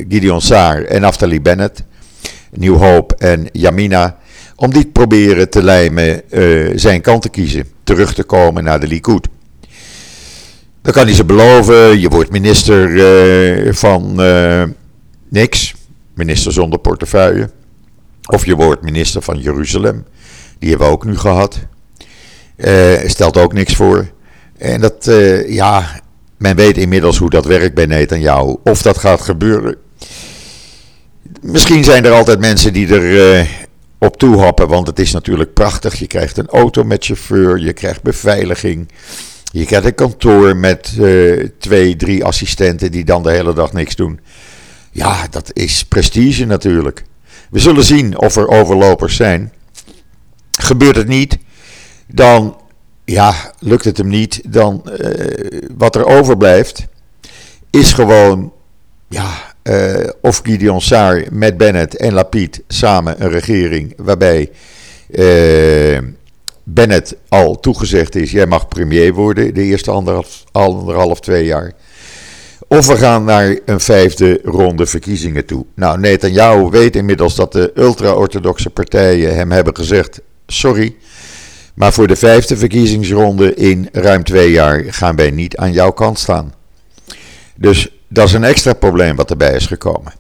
Gideon 0.09 0.41
Saar 0.41 0.83
en 0.83 1.01
Naftali 1.01 1.41
Bennett, 1.41 1.83
New 2.51 2.77
Hope 2.77 3.15
en 3.17 3.47
Yamina, 3.51 4.17
om 4.63 4.73
die 4.73 4.83
te 4.83 4.91
proberen 4.91 5.49
te 5.49 5.63
lijmen 5.63 6.21
uh, 6.29 6.71
zijn 6.75 7.01
kant 7.01 7.21
te 7.21 7.29
kiezen, 7.29 7.67
terug 7.83 8.13
te 8.13 8.23
komen 8.23 8.63
naar 8.63 8.79
de 8.79 8.87
Likud. 8.87 9.27
Dan 10.81 10.93
kan 10.93 11.05
hij 11.05 11.15
ze 11.15 11.25
beloven, 11.25 11.99
je 11.99 12.09
wordt 12.09 12.31
minister 12.31 12.89
van 13.75 14.15
niks, 15.29 15.75
minister 16.13 16.51
zonder 16.51 16.79
portefeuille. 16.79 17.49
Of 18.29 18.45
je 18.45 18.55
wordt 18.55 18.81
minister 18.81 19.21
van 19.21 19.39
Jeruzalem, 19.39 20.05
die 20.59 20.69
hebben 20.69 20.87
we 20.87 20.93
ook 20.93 21.05
nu 21.05 21.17
gehad. 21.17 21.59
stelt 23.05 23.37
ook 23.37 23.53
niks 23.53 23.75
voor. 23.75 24.11
En 24.57 24.81
dat, 24.81 25.11
ja, 25.47 26.01
men 26.37 26.55
weet 26.55 26.77
inmiddels 26.77 27.17
hoe 27.17 27.29
dat 27.29 27.45
werkt 27.45 27.73
bij 27.73 28.19
jou. 28.19 28.57
Of 28.63 28.81
dat 28.81 28.97
gaat 28.97 29.21
gebeuren. 29.21 29.75
Misschien 31.41 31.83
zijn 31.83 32.05
er 32.05 32.11
altijd 32.11 32.39
mensen 32.39 32.73
die 32.73 32.87
er 32.87 33.47
op 34.03 34.17
toehappen, 34.17 34.67
want 34.67 34.87
het 34.87 34.99
is 34.99 35.11
natuurlijk 35.11 35.53
prachtig. 35.53 35.99
Je 35.99 36.07
krijgt 36.07 36.37
een 36.37 36.47
auto 36.47 36.83
met 36.83 37.05
chauffeur, 37.05 37.59
je 37.59 37.73
krijgt 37.73 38.01
beveiliging. 38.01 38.91
Je 39.51 39.65
krijgt 39.65 39.85
een 39.85 39.95
kantoor 39.95 40.55
met 40.55 40.95
uh, 40.99 41.47
twee, 41.59 41.95
drie 41.95 42.25
assistenten 42.25 42.91
die 42.91 43.05
dan 43.05 43.23
de 43.23 43.31
hele 43.31 43.53
dag 43.53 43.73
niks 43.73 43.95
doen. 43.95 44.19
Ja, 44.91 45.27
dat 45.29 45.49
is 45.53 45.85
prestige 45.85 46.45
natuurlijk. 46.45 47.03
We 47.49 47.59
zullen 47.59 47.83
zien 47.83 48.17
of 48.17 48.35
er 48.35 48.47
overlopers 48.47 49.15
zijn. 49.15 49.51
Gebeurt 50.51 50.95
het 50.95 51.07
niet, 51.07 51.37
dan 52.07 52.57
ja, 53.05 53.53
lukt 53.59 53.85
het 53.85 53.97
hem 53.97 54.07
niet, 54.07 54.41
dan 54.53 54.83
uh, 54.99 55.61
wat 55.77 55.95
er 55.95 56.05
overblijft 56.05 56.85
is 57.69 57.93
gewoon 57.93 58.53
ja, 59.09 59.52
uh, 59.63 60.09
of 60.21 60.41
Gideon 60.43 60.81
Saar 60.81 61.23
met 61.31 61.57
Bennett 61.57 61.97
en 61.97 62.13
Lapid 62.13 62.61
samen 62.67 63.23
een 63.23 63.29
regering 63.29 63.93
waarbij 63.97 64.49
uh, 65.09 65.97
Bennett 66.63 67.15
al 67.29 67.59
toegezegd 67.59 68.15
is, 68.15 68.31
jij 68.31 68.45
mag 68.45 68.67
premier 68.67 69.13
worden 69.13 69.53
de 69.53 69.61
eerste 69.63 69.91
anderhalf, 69.91 70.43
anderhalf, 70.51 71.19
twee 71.19 71.45
jaar. 71.45 71.73
Of 72.67 72.87
we 72.87 72.97
gaan 72.97 73.23
naar 73.23 73.59
een 73.65 73.79
vijfde 73.79 74.39
ronde 74.43 74.85
verkiezingen 74.85 75.45
toe. 75.45 75.65
Nou, 75.75 75.99
Netanyahu 75.99 76.69
weet 76.69 76.95
inmiddels 76.95 77.35
dat 77.35 77.51
de 77.51 77.71
ultra-orthodoxe 77.75 78.69
partijen 78.69 79.35
hem 79.35 79.51
hebben 79.51 79.75
gezegd: 79.75 80.21
sorry, 80.47 80.95
maar 81.73 81.93
voor 81.93 82.07
de 82.07 82.15
vijfde 82.15 82.57
verkiezingsronde 82.57 83.53
in 83.53 83.89
ruim 83.91 84.23
twee 84.23 84.51
jaar 84.51 84.83
gaan 84.87 85.15
wij 85.15 85.31
niet 85.31 85.57
aan 85.57 85.71
jouw 85.71 85.91
kant 85.91 86.19
staan. 86.19 86.53
Dus 87.55 87.89
dat 88.13 88.27
is 88.27 88.33
een 88.33 88.43
extra 88.43 88.73
probleem 88.73 89.15
wat 89.15 89.29
erbij 89.29 89.53
is 89.53 89.65
gekomen. 89.65 90.13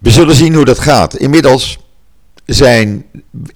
We 0.00 0.10
zullen 0.10 0.34
zien 0.34 0.54
hoe 0.54 0.64
dat 0.64 0.78
gaat. 0.78 1.16
Inmiddels 1.16 1.78
zijn 2.46 3.04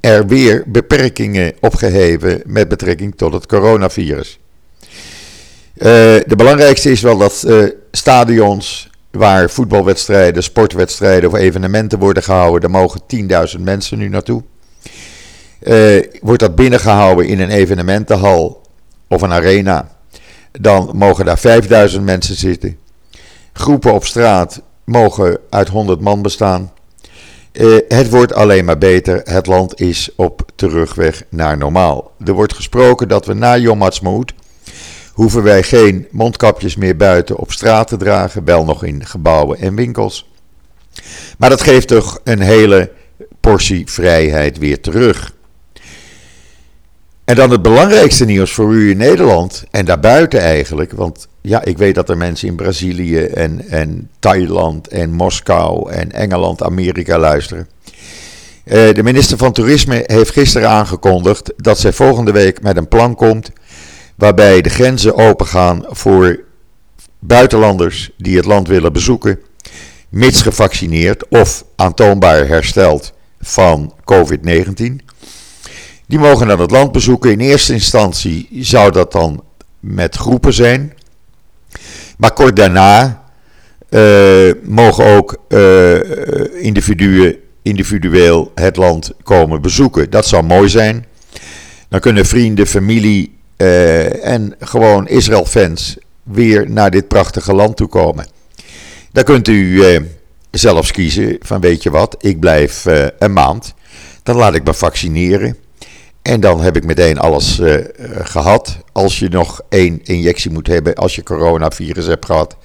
er 0.00 0.26
weer 0.26 0.64
beperkingen 0.66 1.52
opgeheven 1.60 2.42
met 2.46 2.68
betrekking 2.68 3.16
tot 3.16 3.32
het 3.32 3.46
coronavirus. 3.46 4.38
Uh, 5.74 5.86
de 6.26 6.36
belangrijkste 6.36 6.90
is 6.90 7.00
wel 7.00 7.18
dat 7.18 7.44
uh, 7.46 7.64
stadions 7.90 8.90
waar 9.10 9.50
voetbalwedstrijden, 9.50 10.42
sportwedstrijden 10.42 11.30
of 11.30 11.36
evenementen 11.36 11.98
worden 11.98 12.22
gehouden, 12.22 12.60
daar 12.60 12.80
mogen 12.80 13.00
10.000 13.56 13.60
mensen 13.60 13.98
nu 13.98 14.08
naartoe. 14.08 14.42
Uh, 15.62 16.04
wordt 16.20 16.40
dat 16.40 16.54
binnengehouden 16.54 17.26
in 17.26 17.40
een 17.40 17.50
evenementenhal 17.50 18.62
of 19.08 19.22
een 19.22 19.32
arena, 19.32 19.96
dan 20.60 20.90
mogen 20.94 21.24
daar 21.24 21.38
5000 21.38 22.04
mensen 22.04 22.36
zitten. 22.36 22.76
Groepen 23.52 23.92
op 23.92 24.04
straat 24.04 24.62
mogen 24.84 25.38
uit 25.50 25.68
100 25.68 26.00
man 26.00 26.22
bestaan. 26.22 26.72
Uh, 27.52 27.78
het 27.88 28.10
wordt 28.10 28.34
alleen 28.34 28.64
maar 28.64 28.78
beter. 28.78 29.20
Het 29.24 29.46
land 29.46 29.80
is 29.80 30.10
op 30.16 30.42
terugweg 30.54 31.22
naar 31.28 31.58
normaal. 31.58 32.12
Er 32.24 32.32
wordt 32.32 32.54
gesproken 32.54 33.08
dat 33.08 33.26
we 33.26 33.34
na 33.34 33.56
Yom 33.56 33.82
hoeven 35.12 35.42
wij 35.42 35.62
geen 35.62 36.06
mondkapjes 36.10 36.76
meer 36.76 36.96
buiten 36.96 37.36
op 37.36 37.52
straat 37.52 37.88
te 37.88 37.96
dragen, 37.96 38.44
wel 38.44 38.64
nog 38.64 38.84
in 38.84 39.06
gebouwen 39.06 39.58
en 39.58 39.74
winkels. 39.74 40.30
Maar 41.38 41.50
dat 41.50 41.62
geeft 41.62 41.88
toch 41.88 42.20
een 42.24 42.40
hele 42.40 42.90
portie 43.40 43.90
vrijheid 43.90 44.58
weer 44.58 44.80
terug. 44.80 45.34
En 47.32 47.38
dan 47.38 47.50
het 47.50 47.62
belangrijkste 47.62 48.24
nieuws 48.24 48.52
voor 48.52 48.72
u 48.72 48.90
in 48.90 48.96
Nederland 48.96 49.64
en 49.70 49.84
daarbuiten 49.84 50.40
eigenlijk. 50.40 50.92
Want 50.92 51.28
ja, 51.40 51.64
ik 51.64 51.78
weet 51.78 51.94
dat 51.94 52.08
er 52.08 52.16
mensen 52.16 52.48
in 52.48 52.56
Brazilië 52.56 53.18
en, 53.18 53.68
en 53.68 54.10
Thailand 54.18 54.88
en 54.88 55.12
Moskou 55.12 55.90
en 55.90 56.12
Engeland, 56.12 56.62
Amerika 56.62 57.18
luisteren. 57.18 57.68
Uh, 58.64 58.94
de 58.94 59.02
minister 59.02 59.36
van 59.36 59.52
Toerisme 59.52 60.04
heeft 60.06 60.30
gisteren 60.30 60.68
aangekondigd 60.68 61.52
dat 61.56 61.78
zij 61.78 61.92
volgende 61.92 62.32
week 62.32 62.62
met 62.62 62.76
een 62.76 62.88
plan 62.88 63.14
komt. 63.14 63.50
waarbij 64.14 64.60
de 64.60 64.70
grenzen 64.70 65.16
opengaan 65.16 65.84
voor 65.88 66.40
buitenlanders 67.18 68.10
die 68.16 68.36
het 68.36 68.44
land 68.44 68.68
willen 68.68 68.92
bezoeken. 68.92 69.40
mits 70.08 70.42
gevaccineerd 70.42 71.28
of 71.28 71.64
aantoonbaar 71.76 72.46
hersteld 72.46 73.12
van 73.40 73.94
COVID-19. 74.00 75.10
Die 76.12 76.20
mogen 76.20 76.46
dan 76.46 76.60
het 76.60 76.70
land 76.70 76.92
bezoeken. 76.92 77.30
In 77.30 77.40
eerste 77.40 77.72
instantie 77.72 78.48
zou 78.52 78.90
dat 78.90 79.12
dan 79.12 79.44
met 79.80 80.16
groepen 80.16 80.52
zijn. 80.52 80.92
Maar 82.16 82.32
kort 82.32 82.56
daarna 82.56 83.24
uh, 83.90 84.52
mogen 84.62 85.04
ook 85.04 85.36
uh, 85.48 86.64
individuen 86.64 87.36
individueel 87.62 88.52
het 88.54 88.76
land 88.76 89.12
komen 89.22 89.62
bezoeken. 89.62 90.10
Dat 90.10 90.26
zou 90.26 90.42
mooi 90.42 90.68
zijn. 90.68 91.06
Dan 91.88 92.00
kunnen 92.00 92.26
vrienden, 92.26 92.66
familie 92.66 93.38
uh, 93.56 94.26
en 94.26 94.54
gewoon 94.60 95.08
Israël-fans 95.08 95.96
weer 96.22 96.70
naar 96.70 96.90
dit 96.90 97.08
prachtige 97.08 97.54
land 97.54 97.76
toe 97.76 97.88
komen. 97.88 98.26
Dan 99.12 99.24
kunt 99.24 99.48
u 99.48 99.82
zelfs 100.50 100.90
kiezen 100.90 101.36
van 101.40 101.60
weet 101.60 101.82
je 101.82 101.90
wat, 101.90 102.16
ik 102.18 102.40
blijf 102.40 102.84
een 103.18 103.32
maand. 103.32 103.74
Dan 104.22 104.36
laat 104.36 104.54
ik 104.54 104.64
me 104.64 104.74
vaccineren. 104.74 105.56
En 106.22 106.40
dan 106.40 106.60
heb 106.60 106.76
ik 106.76 106.84
meteen 106.84 107.18
alles 107.18 107.58
uh, 107.58 107.74
gehad. 108.22 108.78
Als 108.92 109.18
je 109.18 109.28
nog 109.28 109.60
één 109.68 110.00
injectie 110.02 110.50
moet 110.50 110.66
hebben, 110.66 110.94
als 110.94 111.14
je 111.14 111.22
coronavirus 111.22 112.06
hebt 112.06 112.26
gehad. 112.26 112.56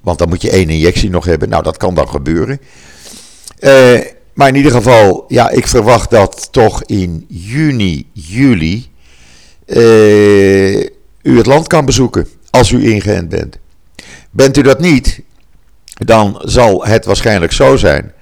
Want 0.00 0.18
dan 0.18 0.28
moet 0.28 0.42
je 0.42 0.50
één 0.50 0.68
injectie 0.68 1.10
nog 1.10 1.24
hebben. 1.24 1.48
Nou, 1.48 1.62
dat 1.62 1.76
kan 1.76 1.94
dan 1.94 2.08
gebeuren. 2.08 2.60
Uh, 3.60 4.00
maar 4.34 4.48
in 4.48 4.56
ieder 4.56 4.72
geval, 4.72 5.24
ja, 5.28 5.50
ik 5.50 5.66
verwacht 5.66 6.10
dat 6.10 6.48
toch 6.52 6.84
in 6.84 7.24
juni, 7.28 8.08
juli. 8.12 8.90
U 11.22 11.36
het 11.36 11.46
land 11.46 11.66
kan 11.66 11.84
bezoeken. 11.84 12.28
Als 12.50 12.70
u 12.70 12.92
ingeënt 12.92 13.28
bent. 13.28 13.58
Bent 14.30 14.56
u 14.56 14.62
dat 14.62 14.80
niet, 14.80 15.20
dan 15.84 16.40
zal 16.44 16.84
het 16.84 17.04
waarschijnlijk 17.04 17.52
zo 17.52 17.76
zijn. 17.76 18.12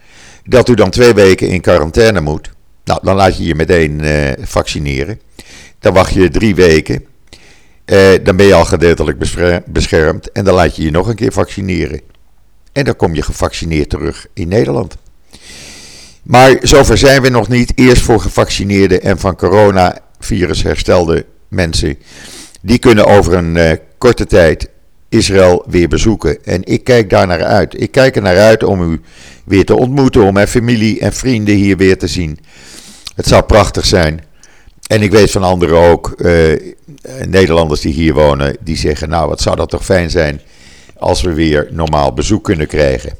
Dat 0.44 0.68
u 0.68 0.74
dan 0.74 0.90
twee 0.90 1.14
weken 1.14 1.48
in 1.48 1.60
quarantaine 1.60 2.20
moet. 2.20 2.50
Nou, 2.90 3.02
dan 3.02 3.16
laat 3.16 3.36
je 3.36 3.44
je 3.44 3.54
meteen 3.54 4.04
uh, 4.04 4.30
vaccineren. 4.40 5.20
Dan 5.78 5.94
wacht 5.94 6.14
je 6.14 6.28
drie 6.28 6.54
weken. 6.54 7.04
Uh, 7.86 7.98
dan 8.22 8.36
ben 8.36 8.46
je 8.46 8.54
al 8.54 8.64
gedeeltelijk 8.64 9.18
beschermd. 9.66 10.32
En 10.32 10.44
dan 10.44 10.54
laat 10.54 10.76
je 10.76 10.82
je 10.82 10.90
nog 10.90 11.08
een 11.08 11.14
keer 11.14 11.32
vaccineren. 11.32 12.00
En 12.72 12.84
dan 12.84 12.96
kom 12.96 13.14
je 13.14 13.22
gevaccineerd 13.22 13.90
terug 13.90 14.26
in 14.34 14.48
Nederland. 14.48 14.96
Maar 16.22 16.56
zover 16.62 16.98
zijn 16.98 17.22
we 17.22 17.28
nog 17.28 17.48
niet. 17.48 17.72
Eerst 17.74 18.02
voor 18.02 18.20
gevaccineerde 18.20 19.00
en 19.00 19.18
van 19.18 19.36
coronavirus 19.36 20.62
herstelde 20.62 21.26
mensen. 21.48 21.98
Die 22.60 22.78
kunnen 22.78 23.06
over 23.06 23.34
een 23.34 23.56
uh, 23.56 23.72
korte 23.98 24.26
tijd 24.26 24.68
Israël 25.08 25.64
weer 25.68 25.88
bezoeken. 25.88 26.44
En 26.44 26.64
ik 26.64 26.84
kijk 26.84 27.10
daar 27.10 27.26
naar 27.26 27.44
uit. 27.44 27.80
Ik 27.80 27.90
kijk 27.90 28.16
er 28.16 28.22
naar 28.22 28.38
uit 28.38 28.62
om 28.62 28.92
u 28.92 29.00
weer 29.44 29.64
te 29.64 29.76
ontmoeten, 29.76 30.22
om 30.22 30.32
mijn 30.32 30.48
familie 30.48 31.00
en 31.00 31.12
vrienden 31.12 31.54
hier 31.54 31.76
weer 31.76 31.98
te 31.98 32.06
zien. 32.06 32.38
Het 33.20 33.28
zou 33.28 33.42
prachtig 33.42 33.86
zijn. 33.86 34.24
En 34.86 35.02
ik 35.02 35.10
weet 35.10 35.30
van 35.30 35.42
anderen 35.42 35.78
ook, 35.78 36.14
uh, 36.16 36.72
Nederlanders 37.26 37.80
die 37.80 37.92
hier 37.92 38.14
wonen, 38.14 38.56
die 38.60 38.76
zeggen: 38.76 39.08
Nou, 39.08 39.28
wat 39.28 39.40
zou 39.40 39.56
dat 39.56 39.70
toch 39.70 39.84
fijn 39.84 40.10
zijn 40.10 40.40
als 40.98 41.22
we 41.22 41.32
weer 41.32 41.68
normaal 41.70 42.12
bezoek 42.12 42.44
kunnen 42.44 42.66
krijgen. 42.66 43.12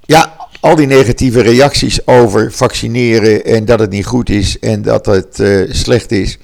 ja, 0.00 0.36
al 0.60 0.76
die 0.76 0.86
negatieve 0.86 1.40
reacties 1.40 2.06
over 2.06 2.52
vaccineren 2.52 3.44
en 3.44 3.64
dat 3.64 3.78
het 3.78 3.90
niet 3.90 4.06
goed 4.06 4.30
is 4.30 4.58
en 4.58 4.82
dat 4.82 5.06
het 5.06 5.42
slecht 5.68 6.12
is. 6.12 6.38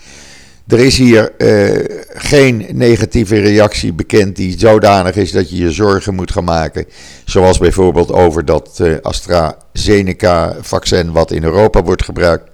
Er 0.67 0.79
is 0.79 0.99
hier 0.99 1.33
uh, 1.39 1.85
geen 2.09 2.67
negatieve 2.73 3.41
reactie 3.41 3.93
bekend 3.93 4.37
die 4.37 4.59
zodanig 4.59 5.17
is 5.17 5.33
dat 5.33 5.51
je 5.51 5.57
je 5.57 5.73
zorgen 5.73 6.15
moet 6.15 6.33
gaan 6.33 6.45
maken. 6.45 6.87
Zoals 7.25 7.59
bijvoorbeeld 7.59 8.13
over 8.13 8.45
dat 8.45 8.79
uh, 8.83 8.95
AstraZeneca-vaccin 9.03 11.13
wat 11.13 11.31
in 11.31 11.45
Europa 11.45 11.83
wordt 11.83 12.05
gebruikt. 12.05 12.51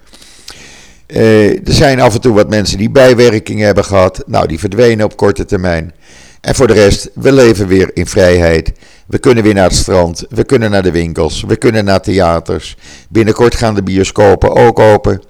Uh, 1.06 1.50
er 1.50 1.74
zijn 1.74 2.00
af 2.00 2.14
en 2.14 2.20
toe 2.20 2.34
wat 2.34 2.48
mensen 2.48 2.78
die 2.78 2.90
bijwerkingen 2.90 3.66
hebben 3.66 3.84
gehad. 3.84 4.22
Nou, 4.26 4.46
die 4.46 4.58
verdwenen 4.58 5.04
op 5.04 5.16
korte 5.16 5.44
termijn. 5.44 5.92
En 6.40 6.54
voor 6.54 6.66
de 6.66 6.72
rest, 6.72 7.10
we 7.14 7.32
leven 7.32 7.66
weer 7.66 7.90
in 7.94 8.06
vrijheid. 8.06 8.72
We 9.06 9.18
kunnen 9.18 9.44
weer 9.44 9.54
naar 9.54 9.64
het 9.64 9.74
strand. 9.74 10.24
We 10.28 10.44
kunnen 10.44 10.70
naar 10.70 10.82
de 10.82 10.90
winkels. 10.90 11.44
We 11.46 11.56
kunnen 11.56 11.84
naar 11.84 12.00
theaters. 12.00 12.76
Binnenkort 13.08 13.54
gaan 13.54 13.74
de 13.74 13.82
bioscopen 13.82 14.54
ook 14.54 14.78
open. 14.78 15.22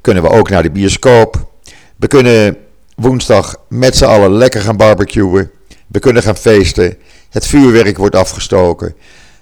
Kunnen 0.00 0.22
we 0.22 0.28
ook 0.28 0.50
naar 0.50 0.62
de 0.62 0.70
bioscoop. 0.70 1.49
We 2.00 2.06
kunnen 2.06 2.56
woensdag 2.94 3.56
met 3.68 3.96
z'n 3.96 4.04
allen 4.04 4.32
lekker 4.32 4.60
gaan 4.60 4.76
barbecuen. 4.76 5.50
We 5.86 5.98
kunnen 5.98 6.22
gaan 6.22 6.36
feesten. 6.36 6.96
Het 7.30 7.46
vuurwerk 7.46 7.96
wordt 7.96 8.14
afgestoken. 8.14 8.94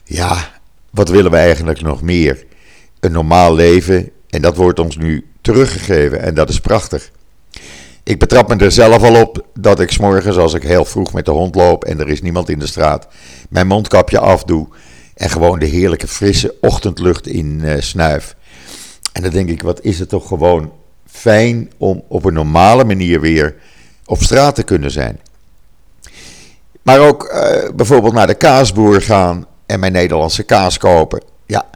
Ja, 0.05 0.50
wat 0.91 1.09
willen 1.09 1.31
we 1.31 1.37
eigenlijk 1.37 1.81
nog 1.81 2.03
meer? 2.03 2.45
Een 3.00 3.12
normaal 3.12 3.55
leven. 3.55 4.11
En 4.31 4.43
dat 4.43 4.57
wordt 4.57 4.79
ons 4.79 4.97
nu 4.97 5.27
teruggegeven. 5.41 6.23
En 6.23 6.35
dat 6.35 6.49
is 6.49 6.61
prachtig. 6.61 7.11
Ik 8.03 8.19
betrap 8.19 8.49
me 8.49 8.57
er 8.57 8.73
zelf 8.73 9.03
al 9.03 9.21
op 9.21 9.47
dat 9.55 9.81
ik 9.81 9.91
s'morgens 9.91 10.37
als 10.37 10.55
ik 10.55 10.62
heel 10.62 10.85
vroeg 10.85 11.12
met 11.12 11.25
de 11.25 11.31
hond 11.31 11.55
loop 11.55 11.85
en 11.85 12.00
er 12.00 12.09
is 12.09 12.23
niemand 12.23 12.49
in 12.49 12.59
de 12.59 12.67
straat, 12.67 13.09
mijn 13.49 13.67
mondkapje 13.67 14.19
afdoe 14.19 14.69
en 15.15 15.31
gewoon 15.31 15.59
de 15.59 15.67
heerlijke 15.67 16.09
frisse 16.09 16.55
ochtendlucht 16.61 17.27
in 17.27 17.61
uh, 17.65 17.81
snuif. 17.81 18.37
En 19.12 19.23
dan 19.23 19.31
denk 19.31 19.49
ik, 19.49 19.62
wat 19.62 19.83
is 19.83 19.99
het 19.99 20.09
toch 20.09 20.29
gewoon 20.29 20.73
fijn 21.11 21.71
om 21.77 22.03
op 22.09 22.25
een 22.25 22.35
normale 22.35 22.85
manier 22.85 23.21
weer 23.21 23.55
op 24.05 24.23
straat 24.23 24.55
te 24.55 24.62
kunnen 24.62 24.91
zijn. 24.91 25.21
Maar 26.83 27.00
ook 27.00 27.33
uh, 27.33 27.71
bijvoorbeeld 27.75 28.15
naar 28.15 28.27
de 28.27 28.35
kaasboer 28.35 29.03
gaan 29.03 29.47
en 29.67 29.81
mijn 29.81 29.93
Nederlandse 29.93 30.43
kaas 30.43 30.79
kopen. 30.79 31.23
Ja, 31.47 31.67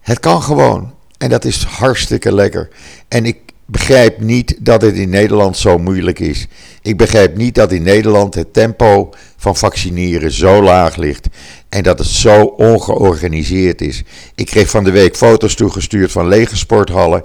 het 0.00 0.20
kan 0.20 0.42
gewoon. 0.42 0.94
En 1.18 1.28
dat 1.28 1.44
is 1.44 1.62
hartstikke 1.62 2.34
lekker. 2.34 2.68
En 3.08 3.24
ik 3.24 3.38
begrijp 3.66 4.20
niet 4.20 4.56
dat 4.58 4.82
het 4.82 4.94
in 4.94 5.08
Nederland 5.08 5.56
zo 5.56 5.78
moeilijk 5.78 6.18
is. 6.18 6.46
Ik 6.82 6.96
begrijp 6.96 7.36
niet 7.36 7.54
dat 7.54 7.72
in 7.72 7.82
Nederland 7.82 8.34
het 8.34 8.52
tempo 8.52 9.10
van 9.36 9.56
vaccineren 9.56 10.32
zo 10.32 10.62
laag 10.62 10.96
ligt. 10.96 11.26
En 11.68 11.82
dat 11.82 11.98
het 11.98 12.08
zo 12.08 12.42
ongeorganiseerd 12.42 13.80
is. 13.80 14.02
Ik 14.34 14.46
kreeg 14.46 14.70
van 14.70 14.84
de 14.84 14.90
week 14.90 15.16
foto's 15.16 15.54
toegestuurd 15.54 16.12
van 16.12 16.28
lege 16.28 16.56
sporthallen. 16.56 17.24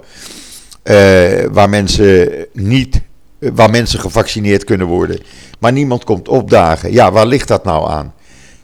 Uh, 0.84 1.44
waar 1.50 1.68
mensen 1.68 2.30
niet, 2.52 3.00
waar 3.38 3.70
mensen 3.70 4.00
gevaccineerd 4.00 4.64
kunnen 4.64 4.86
worden. 4.86 5.20
Maar 5.58 5.72
niemand 5.72 6.04
komt 6.04 6.28
opdagen. 6.28 6.92
Ja, 6.92 7.12
waar 7.12 7.26
ligt 7.26 7.48
dat 7.48 7.64
nou 7.64 7.90
aan? 7.90 8.14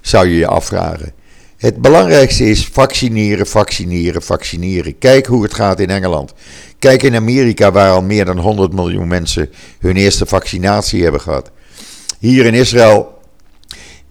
Zou 0.01 0.29
je 0.29 0.37
je 0.37 0.47
afvragen. 0.47 1.13
Het 1.57 1.81
belangrijkste 1.81 2.45
is 2.45 2.67
vaccineren, 2.67 3.47
vaccineren, 3.47 4.23
vaccineren. 4.23 4.99
Kijk 4.99 5.27
hoe 5.27 5.43
het 5.43 5.55
gaat 5.55 5.81
in 5.81 5.91
Engeland. 5.91 6.33
Kijk 6.79 7.03
in 7.03 7.15
Amerika, 7.15 7.73
waar 7.73 7.91
al 7.91 8.03
meer 8.03 8.25
dan 8.25 8.39
100 8.39 8.73
miljoen 8.73 9.09
mensen 9.09 9.51
hun 9.81 9.97
eerste 9.97 10.27
vaccinatie 10.27 11.03
hebben 11.03 11.21
gehad. 11.21 11.51
Hier 12.19 12.47
in 12.47 12.55
Israël 12.55 13.19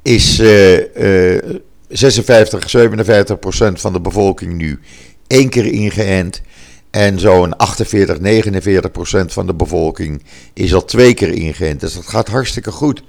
is 0.02 0.40
uh, 0.40 1.34
uh, 1.34 1.56
56, 1.90 2.70
57 2.70 3.40
procent 3.40 3.82
van 3.82 3.94
de 3.94 4.02
bevolking 4.02 4.54
nu 4.54 4.80
één 5.28 5.50
keer 5.50 5.66
ingeënt. 5.66 6.42
En 6.90 7.20
zo'n 7.20 7.58
48, 7.58 8.20
49 8.20 8.92
procent 8.92 9.34
van 9.34 9.48
de 9.48 9.54
bevolking 9.54 10.24
is 10.54 10.74
al 10.74 10.86
twee 10.86 11.14
keer 11.14 11.34
ingeënt. 11.34 11.80
Dus 11.80 11.94
dat 11.94 12.08
gaat 12.08 12.28
hartstikke 12.28 12.72
goed. 12.72 13.04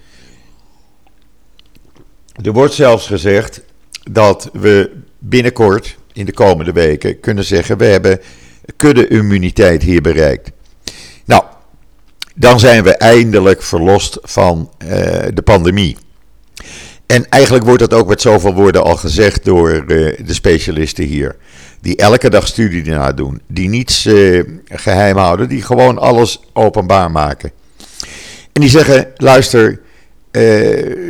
Er 2.42 2.52
wordt 2.52 2.74
zelfs 2.74 3.06
gezegd 3.06 3.62
dat 4.10 4.50
we 4.52 4.90
binnenkort, 5.18 5.96
in 6.12 6.26
de 6.26 6.32
komende 6.32 6.72
weken, 6.72 7.20
kunnen 7.20 7.44
zeggen: 7.44 7.78
we 7.78 7.84
hebben 7.84 8.20
kudde-immuniteit 8.76 9.82
hier 9.82 10.00
bereikt. 10.00 10.50
Nou, 11.24 11.42
dan 12.34 12.60
zijn 12.60 12.82
we 12.82 12.96
eindelijk 12.96 13.62
verlost 13.62 14.18
van 14.22 14.70
uh, 14.82 14.88
de 15.34 15.42
pandemie. 15.44 15.96
En 17.06 17.28
eigenlijk 17.28 17.64
wordt 17.64 17.80
dat 17.80 17.94
ook 17.94 18.08
met 18.08 18.20
zoveel 18.20 18.54
woorden 18.54 18.82
al 18.82 18.96
gezegd 18.96 19.44
door 19.44 19.70
uh, 19.70 19.84
de 19.86 20.34
specialisten 20.34 21.04
hier 21.04 21.36
die 21.88 21.96
elke 21.96 22.30
dag 22.30 22.46
studie 22.46 22.84
ernaar 22.84 23.14
doen, 23.14 23.40
die 23.46 23.68
niets 23.68 24.06
uh, 24.06 24.42
geheim 24.64 25.16
houden, 25.16 25.48
die 25.48 25.62
gewoon 25.62 25.98
alles 25.98 26.40
openbaar 26.52 27.10
maken. 27.10 27.50
En 28.52 28.60
die 28.60 28.70
zeggen: 28.70 29.12
luister, 29.16 29.70
uh, 29.70 29.80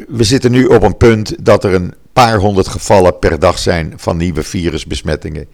we 0.09 0.25
zitten 0.25 0.51
nu 0.51 0.67
op 0.67 0.83
een 0.83 0.97
punt 0.97 1.35
dat 1.41 1.65
er 1.65 1.75
een 1.75 1.95
paar 2.13 2.39
honderd 2.39 2.69
gevallen 2.69 3.19
per 3.19 3.39
dag 3.39 3.59
zijn 3.59 3.93
van 3.97 4.17
nieuwe 4.17 4.43
virusbesmettingen. 4.43 5.47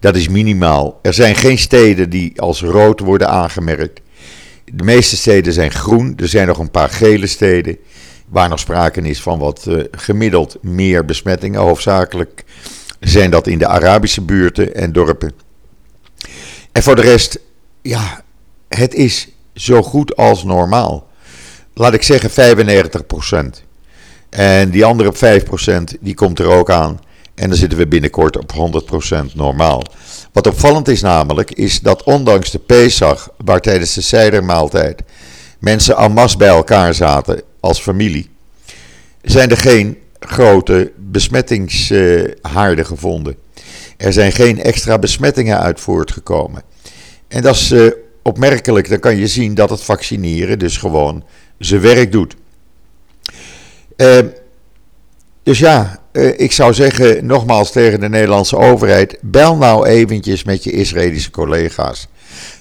Dat 0.00 0.16
is 0.16 0.28
minimaal. 0.28 0.98
Er 1.02 1.14
zijn 1.14 1.34
geen 1.34 1.58
steden 1.58 2.10
die 2.10 2.40
als 2.40 2.62
rood 2.62 3.00
worden 3.00 3.28
aangemerkt. 3.28 4.00
De 4.64 4.84
meeste 4.84 5.16
steden 5.16 5.52
zijn 5.52 5.70
groen. 5.70 6.12
Er 6.16 6.28
zijn 6.28 6.46
nog 6.46 6.58
een 6.58 6.70
paar 6.70 6.90
gele 6.90 7.26
steden 7.26 7.76
waar 8.28 8.48
nog 8.48 8.58
sprake 8.58 9.00
is 9.00 9.22
van 9.22 9.38
wat 9.38 9.64
uh, 9.68 9.84
gemiddeld 9.90 10.58
meer 10.62 11.04
besmettingen, 11.04 11.60
hoofdzakelijk 11.60 12.44
zijn 13.00 13.30
dat 13.30 13.46
in 13.46 13.58
de 13.58 13.66
Arabische 13.66 14.20
buurten 14.20 14.74
en 14.74 14.92
dorpen. 14.92 15.32
En 16.72 16.82
voor 16.82 16.96
de 16.96 17.02
rest, 17.02 17.38
ja, 17.82 18.20
het 18.68 18.94
is 18.94 19.28
zo 19.54 19.82
goed 19.82 20.16
als 20.16 20.44
normaal. 20.44 21.06
Laat 21.74 21.94
ik 21.94 22.02
zeggen 22.02 22.56
95%. 23.58 23.64
En 24.30 24.70
die 24.70 24.84
andere 24.84 25.42
5% 25.42 26.00
die 26.00 26.14
komt 26.14 26.38
er 26.38 26.46
ook 26.46 26.70
aan. 26.70 27.00
En 27.34 27.48
dan 27.48 27.58
zitten 27.58 27.78
we 27.78 27.86
binnenkort 27.86 28.36
op 28.36 28.52
100% 29.30 29.34
normaal. 29.34 29.82
Wat 30.32 30.46
opvallend 30.46 30.88
is 30.88 31.00
namelijk, 31.00 31.50
is 31.50 31.80
dat 31.80 32.02
ondanks 32.02 32.50
de 32.50 32.58
Pesach, 32.58 33.28
waar 33.44 33.60
tijdens 33.60 33.94
de 33.94 34.00
Seidermaaltijd 34.00 35.02
mensen 35.58 35.96
en 35.96 36.14
bij 36.38 36.48
elkaar 36.48 36.94
zaten 36.94 37.42
als 37.60 37.80
familie, 37.80 38.30
zijn 39.22 39.50
er 39.50 39.56
geen 39.56 39.98
grote 40.28 40.92
besmettingshaarden 40.96 42.86
gevonden. 42.86 43.36
Er 43.96 44.12
zijn 44.12 44.32
geen 44.32 44.62
extra 44.62 44.98
besmettingen 44.98 45.58
uit 45.58 45.80
voortgekomen. 45.80 46.62
En 47.28 47.42
dat 47.42 47.54
is 47.54 47.72
uh, 47.72 47.90
opmerkelijk. 48.22 48.88
Dan 48.88 48.98
kan 48.98 49.16
je 49.16 49.26
zien 49.26 49.54
dat 49.54 49.70
het 49.70 49.82
vaccineren 49.82 50.58
dus 50.58 50.76
gewoon 50.76 51.24
zijn 51.58 51.80
werk 51.80 52.12
doet. 52.12 52.36
Uh, 53.96 54.18
dus 55.42 55.58
ja, 55.58 56.00
uh, 56.12 56.40
ik 56.40 56.52
zou 56.52 56.74
zeggen 56.74 57.26
nogmaals 57.26 57.72
tegen 57.72 58.00
de 58.00 58.08
Nederlandse 58.08 58.56
overheid: 58.56 59.18
bel 59.20 59.56
nou 59.56 59.86
eventjes 59.86 60.44
met 60.44 60.64
je 60.64 60.70
Israëlische 60.70 61.30
collega's. 61.30 62.08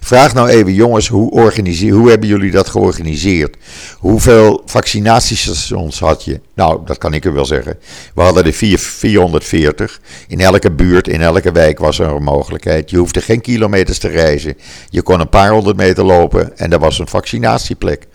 Vraag 0.01 0.33
nou 0.33 0.49
even, 0.49 0.73
jongens, 0.73 1.07
hoe, 1.07 1.31
organiseer, 1.31 1.93
hoe 1.93 2.09
hebben 2.09 2.27
jullie 2.27 2.51
dat 2.51 2.69
georganiseerd? 2.69 3.57
Hoeveel 3.97 4.61
vaccinatiestations 4.65 5.99
had 5.99 6.23
je? 6.23 6.39
Nou, 6.55 6.85
dat 6.85 6.97
kan 6.97 7.13
ik 7.13 7.25
u 7.25 7.31
wel 7.31 7.45
zeggen. 7.45 7.77
We 8.15 8.21
hadden 8.21 8.45
er 8.45 8.53
440. 8.53 10.01
In 10.27 10.39
elke 10.39 10.71
buurt, 10.71 11.07
in 11.07 11.21
elke 11.21 11.51
wijk 11.51 11.79
was 11.79 11.99
er 11.99 12.07
een 12.07 12.23
mogelijkheid. 12.23 12.89
Je 12.89 12.97
hoefde 12.97 13.21
geen 13.21 13.41
kilometers 13.41 13.97
te 13.97 14.07
reizen. 14.07 14.57
Je 14.89 15.01
kon 15.01 15.19
een 15.19 15.29
paar 15.29 15.51
honderd 15.51 15.77
meter 15.77 16.03
lopen 16.03 16.57
en 16.57 16.71
er 16.71 16.79
was 16.79 16.99
een 16.99 17.07
vaccinatieplek. 17.07 18.07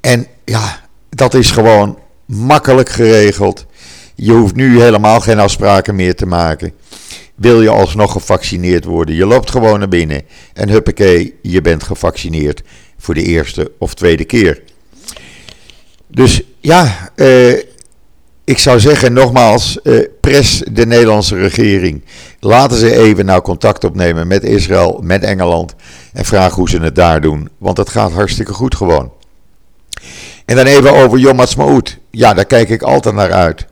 En 0.00 0.26
ja, 0.44 0.80
dat 1.08 1.34
is 1.34 1.50
gewoon 1.50 1.98
makkelijk 2.26 2.88
geregeld. 2.88 3.66
Je 4.14 4.32
hoeft 4.32 4.54
nu 4.54 4.80
helemaal 4.80 5.20
geen 5.20 5.38
afspraken 5.38 5.96
meer 5.96 6.14
te 6.14 6.26
maken 6.26 6.72
wil 7.38 7.62
je 7.62 7.68
alsnog 7.68 8.12
gevaccineerd 8.12 8.84
worden. 8.84 9.14
Je 9.14 9.26
loopt 9.26 9.50
gewoon 9.50 9.78
naar 9.78 9.88
binnen 9.88 10.22
en 10.52 10.68
huppakee, 10.68 11.34
je 11.42 11.60
bent 11.60 11.82
gevaccineerd 11.82 12.62
voor 12.98 13.14
de 13.14 13.22
eerste 13.22 13.72
of 13.78 13.94
tweede 13.94 14.24
keer. 14.24 14.62
Dus 16.06 16.42
ja, 16.60 17.10
eh, 17.14 17.52
ik 18.44 18.58
zou 18.58 18.80
zeggen 18.80 19.12
nogmaals, 19.12 19.82
eh, 19.82 19.98
pres 20.20 20.62
de 20.70 20.86
Nederlandse 20.86 21.36
regering. 21.36 22.04
Laten 22.40 22.76
ze 22.76 22.96
even 22.96 23.24
nou 23.24 23.42
contact 23.42 23.84
opnemen 23.84 24.26
met 24.26 24.44
Israël, 24.44 25.00
met 25.02 25.22
Engeland 25.22 25.74
en 26.12 26.24
vraag 26.24 26.54
hoe 26.54 26.68
ze 26.68 26.80
het 26.80 26.94
daar 26.94 27.20
doen. 27.20 27.48
Want 27.58 27.76
het 27.76 27.88
gaat 27.88 28.12
hartstikke 28.12 28.52
goed 28.52 28.74
gewoon. 28.74 29.12
En 30.44 30.56
dan 30.56 30.66
even 30.66 30.92
over 30.92 31.18
Yom 31.18 31.36
Ha'atzmaut. 31.36 31.98
Ja, 32.10 32.34
daar 32.34 32.44
kijk 32.44 32.68
ik 32.68 32.82
altijd 32.82 33.14
naar 33.14 33.32
uit. 33.32 33.66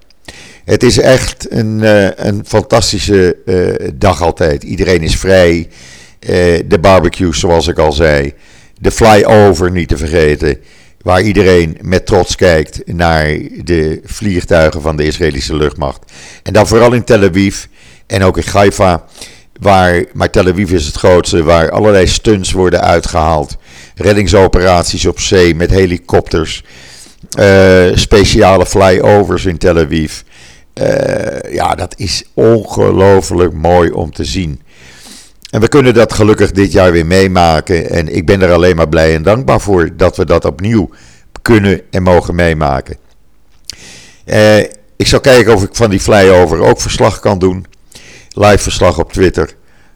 Het 0.67 0.83
is 0.83 0.99
echt 0.99 1.47
een, 1.51 1.79
uh, 1.83 2.09
een 2.17 2.45
fantastische 2.47 3.37
uh, 3.45 3.89
dag 3.95 4.23
altijd. 4.23 4.63
Iedereen 4.63 5.03
is 5.03 5.17
vrij. 5.17 5.57
Uh, 5.59 6.61
de 6.67 6.79
barbecue, 6.81 7.35
zoals 7.35 7.67
ik 7.67 7.79
al 7.79 7.93
zei. 7.93 8.33
De 8.79 8.91
flyover, 8.91 9.71
niet 9.71 9.89
te 9.89 9.97
vergeten. 9.97 10.59
waar 11.03 11.23
iedereen 11.23 11.79
met 11.81 12.07
trots 12.07 12.37
kijkt 12.37 12.81
naar 12.87 13.39
de 13.65 14.01
vliegtuigen 14.05 14.83
van 14.83 14.97
de 14.97 15.05
Israëlische 15.05 15.57
luchtmacht. 15.57 16.13
En 16.43 16.53
dan 16.53 16.67
vooral 16.67 16.93
in 16.93 17.05
Tel 17.05 17.23
Aviv 17.23 17.65
en 18.07 18.23
ook 18.23 18.37
in 18.37 18.45
Haifa, 18.53 19.05
waar, 19.61 20.05
maar 20.13 20.31
Tel 20.31 20.47
Aviv 20.47 20.71
is 20.71 20.87
het 20.87 20.97
grootste, 20.97 21.43
waar 21.43 21.71
allerlei 21.71 22.07
stunts 22.07 22.53
worden 22.53 22.81
uitgehaald. 22.81 23.57
Reddingsoperaties 23.95 25.07
op 25.07 25.21
zee 25.21 25.55
met 25.55 25.71
helikopters, 25.71 26.65
speciale 27.95 28.67
flyovers 28.67 29.45
in 29.45 29.59
Tel 29.59 29.79
Aviv. 29.79 30.13
Uh, 30.81 31.53
ja, 31.53 31.75
dat 31.75 31.95
is 31.99 32.25
ongelooflijk 32.35 33.53
mooi 33.53 33.91
om 33.91 34.13
te 34.13 34.25
zien. 34.25 34.61
En 35.51 35.61
we 35.61 35.69
kunnen 35.69 35.95
dat 35.95 36.13
gelukkig 36.13 36.51
dit 36.51 36.73
jaar 36.73 36.93
weer 36.93 37.07
meemaken. 37.07 37.91
En 37.91 38.15
ik 38.15 38.27
ben 38.27 38.43
er 38.43 38.53
alleen 38.53 38.77
maar 38.77 38.89
blij 38.89 39.15
en 39.15 39.23
dankbaar 39.23 39.61
voor 39.61 39.97
dat 39.97 40.17
we 40.17 40.25
dat 40.25 40.45
opnieuw 40.45 40.91
kunnen 41.43 41.81
en 41.91 42.03
mogen 42.03 42.35
meemaken. 42.35 42.97
Uh, 44.27 44.59
ik 44.97 45.07
zal 45.07 45.21
kijken 45.21 45.55
of 45.55 45.63
ik 45.63 45.75
van 45.75 45.91
die 45.91 46.01
flyover 46.01 46.61
ook 46.61 46.81
verslag 46.81 47.21
kan 47.21 47.39
doen. 47.39 47.67
Live 48.29 48.59
verslag 48.59 48.99
op 48.99 49.13
Twitter. 49.13 49.55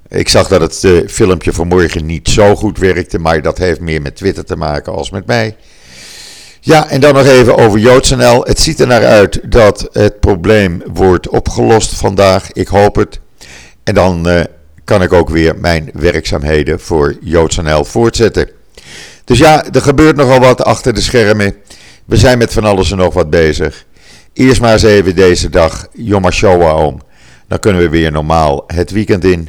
Ik 0.09 0.29
zag 0.29 0.49
dat 0.49 0.61
het 0.61 0.83
uh, 0.83 1.09
filmpje 1.09 1.53
vanmorgen 1.53 2.07
niet 2.07 2.29
zo 2.29 2.57
goed 2.57 2.79
werkte, 2.79 3.19
maar 3.19 3.43
dat 3.43 3.59
heeft 3.59 3.81
meer 3.81 4.03
met 4.03 4.17
Twitter 4.17 4.45
te 4.45 4.57
maken 4.57 4.93
als 4.93 5.11
met 5.11 5.27
mij. 5.27 5.57
Ja, 6.63 6.89
en 6.89 7.01
dan 7.01 7.15
nog 7.15 7.27
even 7.27 7.57
over 7.57 7.79
JoodsNL. 7.79 8.45
Het 8.45 8.61
ziet 8.61 8.81
er 8.81 8.87
naar 8.87 9.05
uit 9.05 9.41
dat 9.53 9.89
het 9.93 10.21
probleem 10.21 10.83
wordt 10.93 11.29
opgelost 11.29 11.95
vandaag. 11.95 12.53
Ik 12.53 12.69
hoop 12.69 12.97
het. 12.97 13.21
En 13.85 13.95
dan 13.95 14.29
uh, 14.29 14.41
kan 14.85 15.03
ik 15.03 15.13
ook 15.13 15.29
weer 15.29 15.59
mijn 15.59 15.91
werkzaamheden 15.93 16.81
voor 16.81 17.17
JoodsNL 17.21 17.85
voortzetten. 17.85 18.51
Dus 19.25 19.39
ja, 19.39 19.65
er 19.73 19.83
gebeurt 19.83 20.17
nogal 20.17 20.41
wat 20.41 20.65
achter 20.65 20.95
de 20.95 21.01
schermen. 21.01 21.55
We 22.05 22.17
zijn 22.17 22.39
met 22.39 22.53
van 22.53 22.65
alles 22.65 22.91
en 22.91 22.97
nog 22.97 23.15
wat 23.15 23.31
bezig. 23.31 23.85
Eerst 24.33 24.61
maar 24.61 24.73
eens 24.73 24.83
even 24.83 25.15
deze 25.15 25.49
dag 25.49 25.89
Yom 25.93 26.23
HaShoah 26.23 26.87
om. 26.87 27.01
Dan 27.49 27.59
kunnen 27.59 27.81
we 27.81 27.89
weer 27.89 28.13
normaal 28.13 28.65
het 28.67 28.91
weekend 28.91 29.25
in. 29.25 29.49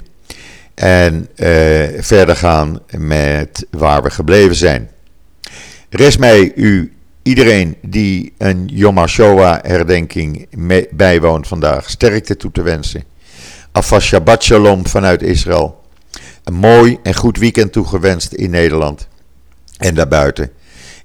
En 0.73 1.27
uh, 1.35 1.47
verder 1.99 2.35
gaan 2.35 2.79
met 2.97 3.65
waar 3.69 4.03
we 4.03 4.09
gebleven 4.09 4.55
zijn. 4.55 4.89
Rest 5.89 6.19
mij 6.19 6.51
u, 6.55 6.93
iedereen 7.23 7.77
die 7.81 8.33
een 8.37 8.67
Yom 8.67 8.97
HaShoah 8.97 9.57
herdenking 9.61 10.47
bijwoont 10.91 11.47
vandaag, 11.47 11.89
sterkte 11.89 12.37
toe 12.37 12.51
te 12.51 12.61
wensen. 12.61 13.03
Afas 13.71 14.05
Shabbat 14.05 14.43
Shalom 14.43 14.87
vanuit 14.87 15.21
Israël. 15.21 15.81
Een 16.43 16.53
mooi 16.53 16.97
en 17.03 17.15
goed 17.15 17.37
weekend 17.37 17.71
toegewenst 17.71 18.33
in 18.33 18.49
Nederland 18.49 19.07
en 19.77 19.95
daarbuiten. 19.95 20.51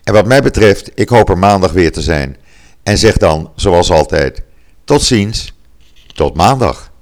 En 0.04 0.12
wat 0.12 0.26
mij 0.26 0.42
betreft, 0.42 0.90
ik 0.94 1.08
hoop 1.08 1.28
er 1.28 1.38
maandag 1.38 1.72
weer 1.72 1.92
te 1.92 2.02
zijn. 2.02 2.36
En 2.82 2.98
zeg 2.98 3.16
dan, 3.16 3.50
zoals 3.54 3.90
altijd, 3.90 4.42
tot 4.84 5.02
ziens, 5.02 5.54
tot 6.14 6.36
maandag. 6.36 6.92